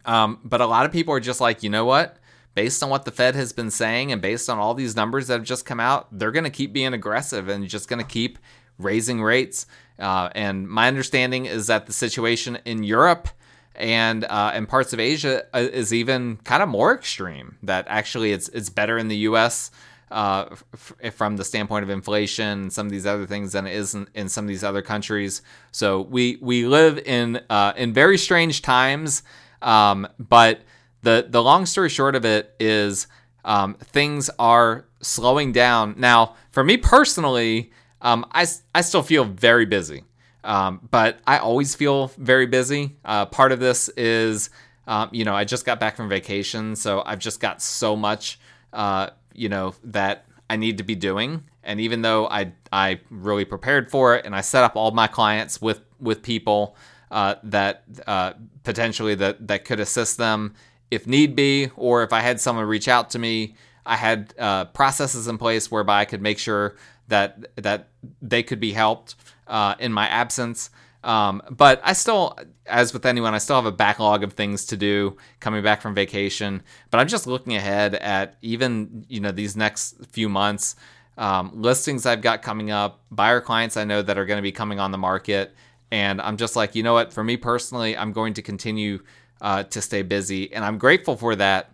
Um, 0.04 0.38
but 0.44 0.60
a 0.60 0.66
lot 0.66 0.86
of 0.86 0.92
people 0.92 1.14
are 1.14 1.20
just 1.20 1.40
like, 1.40 1.62
you 1.62 1.70
know 1.70 1.84
what? 1.84 2.16
Based 2.54 2.82
on 2.82 2.90
what 2.90 3.04
the 3.04 3.10
Fed 3.10 3.34
has 3.34 3.52
been 3.52 3.70
saying 3.70 4.12
and 4.12 4.20
based 4.20 4.50
on 4.50 4.58
all 4.58 4.74
these 4.74 4.96
numbers 4.96 5.28
that 5.28 5.34
have 5.34 5.44
just 5.44 5.64
come 5.64 5.80
out, 5.80 6.08
they're 6.10 6.32
going 6.32 6.44
to 6.44 6.50
keep 6.50 6.72
being 6.72 6.92
aggressive 6.92 7.48
and 7.48 7.66
just 7.68 7.88
going 7.88 8.00
to 8.02 8.06
keep 8.06 8.38
raising 8.78 9.22
rates. 9.22 9.66
Uh, 9.98 10.30
and 10.34 10.68
my 10.68 10.88
understanding 10.88 11.46
is 11.46 11.68
that 11.68 11.86
the 11.86 11.92
situation 11.92 12.58
in 12.64 12.82
Europe 12.82 13.28
and 13.76 14.24
uh, 14.24 14.50
and 14.52 14.68
parts 14.68 14.92
of 14.92 14.98
Asia 14.98 15.44
uh, 15.54 15.58
is 15.58 15.94
even 15.94 16.36
kind 16.38 16.62
of 16.62 16.68
more 16.68 16.92
extreme. 16.94 17.56
That 17.62 17.86
actually 17.88 18.32
it's 18.32 18.48
it's 18.48 18.68
better 18.68 18.98
in 18.98 19.08
the 19.08 19.16
U.S 19.18 19.70
uh, 20.10 20.46
f- 20.74 21.14
from 21.14 21.36
the 21.36 21.44
standpoint 21.44 21.84
of 21.84 21.90
inflation 21.90 22.62
and 22.62 22.72
some 22.72 22.86
of 22.86 22.92
these 22.92 23.06
other 23.06 23.26
things 23.26 23.52
than 23.52 23.66
it 23.66 23.74
is 23.74 23.94
in, 23.94 24.08
in 24.14 24.28
some 24.28 24.44
of 24.44 24.48
these 24.48 24.64
other 24.64 24.82
countries. 24.82 25.42
So 25.70 26.00
we 26.02 26.38
we 26.40 26.66
live 26.66 26.98
in 26.98 27.40
uh, 27.48 27.72
in 27.76 27.92
very 27.92 28.18
strange 28.18 28.62
times. 28.62 29.22
Um, 29.62 30.08
but 30.18 30.62
the 31.02 31.26
the 31.28 31.42
long 31.42 31.66
story 31.66 31.88
short 31.88 32.14
of 32.14 32.24
it 32.24 32.54
is 32.60 33.06
um, 33.44 33.74
things 33.74 34.30
are 34.38 34.86
slowing 35.00 35.52
down 35.52 35.94
now. 35.98 36.36
For 36.50 36.62
me 36.64 36.76
personally, 36.76 37.70
um, 38.02 38.26
I 38.32 38.46
I 38.74 38.80
still 38.82 39.02
feel 39.02 39.24
very 39.24 39.66
busy. 39.66 40.04
Um, 40.42 40.88
but 40.90 41.18
I 41.26 41.38
always 41.38 41.74
feel 41.74 42.08
very 42.16 42.46
busy. 42.46 42.96
Uh, 43.04 43.26
part 43.26 43.52
of 43.52 43.60
this 43.60 43.90
is, 43.90 44.48
um, 44.86 45.10
you 45.12 45.24
know, 45.26 45.34
I 45.34 45.44
just 45.44 45.66
got 45.66 45.78
back 45.78 45.96
from 45.96 46.08
vacation, 46.08 46.74
so 46.76 47.02
I've 47.04 47.18
just 47.18 47.40
got 47.40 47.60
so 47.60 47.94
much 47.94 48.40
uh, 48.72 49.10
you 49.34 49.48
know 49.48 49.74
that 49.84 50.26
I 50.48 50.56
need 50.56 50.78
to 50.78 50.84
be 50.84 50.94
doing. 50.94 51.44
And 51.62 51.80
even 51.80 52.02
though 52.02 52.26
I 52.28 52.52
I 52.72 53.00
really 53.10 53.44
prepared 53.44 53.90
for 53.90 54.16
it 54.16 54.24
and 54.24 54.34
I 54.34 54.40
set 54.40 54.64
up 54.64 54.76
all 54.76 54.90
my 54.90 55.06
clients 55.06 55.60
with 55.60 55.80
with 56.00 56.22
people 56.22 56.76
uh, 57.10 57.34
that 57.42 57.84
uh, 58.06 58.32
potentially 58.64 59.14
that 59.16 59.48
that 59.48 59.64
could 59.64 59.80
assist 59.80 60.18
them 60.18 60.54
if 60.90 61.06
need 61.06 61.36
be, 61.36 61.70
or 61.76 62.02
if 62.02 62.12
I 62.12 62.20
had 62.20 62.40
someone 62.40 62.64
reach 62.66 62.88
out 62.88 63.10
to 63.10 63.18
me, 63.18 63.54
I 63.86 63.96
had 63.96 64.34
uh, 64.38 64.66
processes 64.66 65.28
in 65.28 65.38
place 65.38 65.70
whereby 65.70 66.00
I 66.00 66.04
could 66.04 66.22
make 66.22 66.38
sure 66.38 66.76
that 67.08 67.46
that 67.56 67.88
they 68.20 68.42
could 68.42 68.60
be 68.60 68.72
helped 68.72 69.14
uh, 69.46 69.74
in 69.78 69.92
my 69.92 70.06
absence. 70.08 70.70
Um, 71.02 71.42
but 71.50 71.80
I 71.82 71.94
still, 71.94 72.38
as 72.66 72.92
with 72.92 73.06
anyone, 73.06 73.34
I 73.34 73.38
still 73.38 73.56
have 73.56 73.64
a 73.64 73.72
backlog 73.72 74.22
of 74.22 74.34
things 74.34 74.66
to 74.66 74.76
do 74.76 75.16
coming 75.38 75.62
back 75.62 75.80
from 75.80 75.94
vacation. 75.94 76.62
But 76.90 77.00
I'm 77.00 77.08
just 77.08 77.26
looking 77.26 77.56
ahead 77.56 77.94
at 77.94 78.36
even 78.42 79.06
you 79.08 79.20
know 79.20 79.32
these 79.32 79.56
next 79.56 80.04
few 80.06 80.28
months, 80.28 80.76
um, 81.16 81.52
listings 81.54 82.04
I've 82.04 82.22
got 82.22 82.42
coming 82.42 82.70
up, 82.70 83.00
buyer 83.10 83.40
clients 83.40 83.76
I 83.76 83.84
know 83.84 84.02
that 84.02 84.18
are 84.18 84.26
going 84.26 84.38
to 84.38 84.42
be 84.42 84.52
coming 84.52 84.78
on 84.78 84.90
the 84.90 84.98
market, 84.98 85.54
and 85.90 86.20
I'm 86.20 86.36
just 86.36 86.56
like, 86.56 86.74
you 86.74 86.82
know 86.82 86.94
what? 86.94 87.12
For 87.12 87.24
me 87.24 87.36
personally, 87.36 87.96
I'm 87.96 88.12
going 88.12 88.34
to 88.34 88.42
continue 88.42 89.00
uh, 89.40 89.64
to 89.64 89.80
stay 89.80 90.02
busy, 90.02 90.52
and 90.52 90.64
I'm 90.64 90.78
grateful 90.78 91.16
for 91.16 91.34
that. 91.36 91.72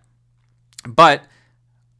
But 0.87 1.23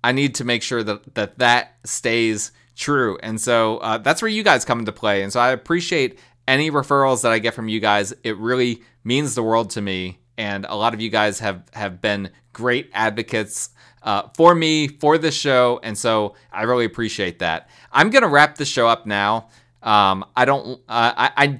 I 0.03 0.12
need 0.12 0.36
to 0.36 0.45
make 0.45 0.63
sure 0.63 0.84
that 0.84 1.15
that 1.15 1.39
that 1.39 1.77
stays 1.84 2.51
true. 2.75 3.17
And 3.21 3.41
so 3.41 3.77
uh, 3.80 3.97
that's 3.97 4.21
where 4.21 4.30
you 4.30 4.43
guys 4.43 4.63
come 4.63 4.80
into 4.80 4.91
play. 4.91 5.23
And 5.23 5.34
so 5.34 5.39
I 5.39 5.51
appreciate 5.51 6.19
any 6.47 6.71
referrals 6.71 7.23
that 7.23 7.32
I 7.32 7.39
get 7.39 7.53
from 7.53 7.67
you 7.67 7.80
guys, 7.80 8.13
it 8.23 8.38
really 8.38 8.84
means 9.03 9.36
the 9.36 9.43
world 9.43 9.71
to 9.71 9.82
me. 9.82 10.19
And 10.38 10.65
a 10.69 10.75
lot 10.75 10.93
of 10.93 11.01
you 11.01 11.10
guys 11.10 11.39
have 11.39 11.63
have 11.73 11.99
been 11.99 12.30
great 12.53 12.89
advocates 12.93 13.71
uh, 14.03 14.30
for 14.36 14.53
me 14.56 14.88
for 14.88 15.17
this 15.17 15.36
show, 15.36 15.80
and 15.84 15.97
so 15.97 16.36
I 16.51 16.63
really 16.63 16.86
appreciate 16.86 17.39
that. 17.39 17.69
I'm 17.91 18.12
gonna 18.12 18.27
wrap 18.27 18.56
the 18.56 18.65
show 18.65 18.88
up 18.88 19.06
now. 19.08 19.49
Um, 19.82 20.23
I 20.36 20.45
don't. 20.45 20.80
Uh, 20.88 21.13
I, 21.17 21.32
I 21.36 21.60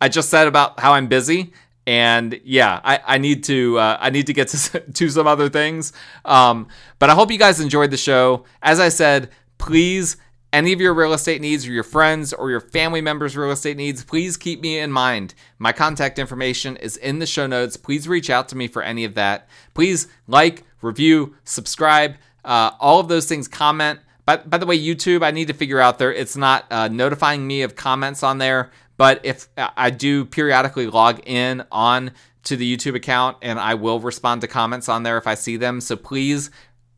I 0.00 0.08
just 0.08 0.30
said 0.30 0.46
about 0.46 0.80
how 0.80 0.92
I'm 0.92 1.08
busy, 1.08 1.52
and 1.86 2.40
yeah, 2.44 2.80
I, 2.84 3.00
I 3.06 3.18
need 3.18 3.44
to 3.44 3.78
uh, 3.78 3.98
I 4.00 4.10
need 4.10 4.26
to 4.26 4.32
get 4.32 4.48
to, 4.48 4.80
to 4.92 5.08
some 5.10 5.26
other 5.26 5.48
things. 5.48 5.92
Um, 6.24 6.68
but 6.98 7.10
I 7.10 7.14
hope 7.14 7.30
you 7.30 7.38
guys 7.38 7.60
enjoyed 7.60 7.90
the 7.90 7.96
show. 7.96 8.44
As 8.62 8.80
I 8.80 8.88
said, 8.88 9.30
please 9.58 10.16
any 10.52 10.72
of 10.72 10.80
your 10.80 10.94
real 10.94 11.12
estate 11.12 11.40
needs 11.40 11.66
or 11.66 11.70
your 11.70 11.84
friends 11.84 12.32
or 12.32 12.50
your 12.50 12.60
family 12.60 13.00
members' 13.00 13.36
real 13.36 13.52
estate 13.52 13.76
needs, 13.76 14.02
please 14.04 14.36
keep 14.36 14.60
me 14.60 14.78
in 14.78 14.90
mind. 14.90 15.34
My 15.58 15.72
contact 15.72 16.18
information 16.18 16.76
is 16.76 16.96
in 16.96 17.20
the 17.20 17.26
show 17.26 17.46
notes. 17.46 17.76
Please 17.76 18.08
reach 18.08 18.30
out 18.30 18.48
to 18.48 18.56
me 18.56 18.66
for 18.66 18.82
any 18.82 19.04
of 19.04 19.14
that. 19.14 19.48
Please 19.74 20.08
like, 20.26 20.64
review, 20.82 21.36
subscribe, 21.44 22.16
uh, 22.44 22.72
all 22.80 22.98
of 22.98 23.08
those 23.08 23.26
things, 23.26 23.46
comment. 23.46 24.00
By, 24.26 24.38
by 24.38 24.58
the 24.58 24.66
way, 24.66 24.78
YouTube, 24.78 25.22
I 25.22 25.30
need 25.30 25.48
to 25.48 25.54
figure 25.54 25.80
out 25.80 25.98
there, 25.98 26.12
it's 26.12 26.36
not 26.36 26.66
uh, 26.70 26.88
notifying 26.88 27.46
me 27.46 27.62
of 27.62 27.76
comments 27.76 28.22
on 28.22 28.38
there. 28.38 28.70
But 29.00 29.22
if 29.24 29.48
uh, 29.56 29.70
I 29.78 29.88
do 29.88 30.26
periodically 30.26 30.86
log 30.86 31.22
in 31.24 31.64
on 31.72 32.10
to 32.42 32.54
the 32.54 32.76
YouTube 32.76 32.94
account 32.94 33.38
and 33.40 33.58
I 33.58 33.72
will 33.72 33.98
respond 33.98 34.42
to 34.42 34.46
comments 34.46 34.90
on 34.90 35.04
there 35.04 35.16
if 35.16 35.26
I 35.26 35.36
see 35.36 35.56
them. 35.56 35.80
So 35.80 35.96
please 35.96 36.50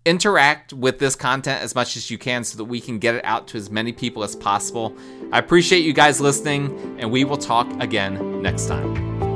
interact 0.04 0.72
with 0.72 0.98
this 0.98 1.14
content 1.14 1.62
as 1.62 1.76
much 1.76 1.96
as 1.96 2.10
you 2.10 2.18
can 2.18 2.42
so 2.42 2.58
that 2.58 2.64
we 2.64 2.80
can 2.80 2.98
get 2.98 3.14
it 3.14 3.24
out 3.24 3.46
to 3.48 3.56
as 3.56 3.70
many 3.70 3.92
people 3.92 4.24
as 4.24 4.34
possible. 4.34 4.96
I 5.30 5.38
appreciate 5.38 5.84
you 5.84 5.92
guys 5.92 6.20
listening, 6.20 6.96
and 6.98 7.12
we 7.12 7.22
will 7.22 7.38
talk 7.38 7.68
again 7.80 8.42
next 8.42 8.66
time. 8.66 9.31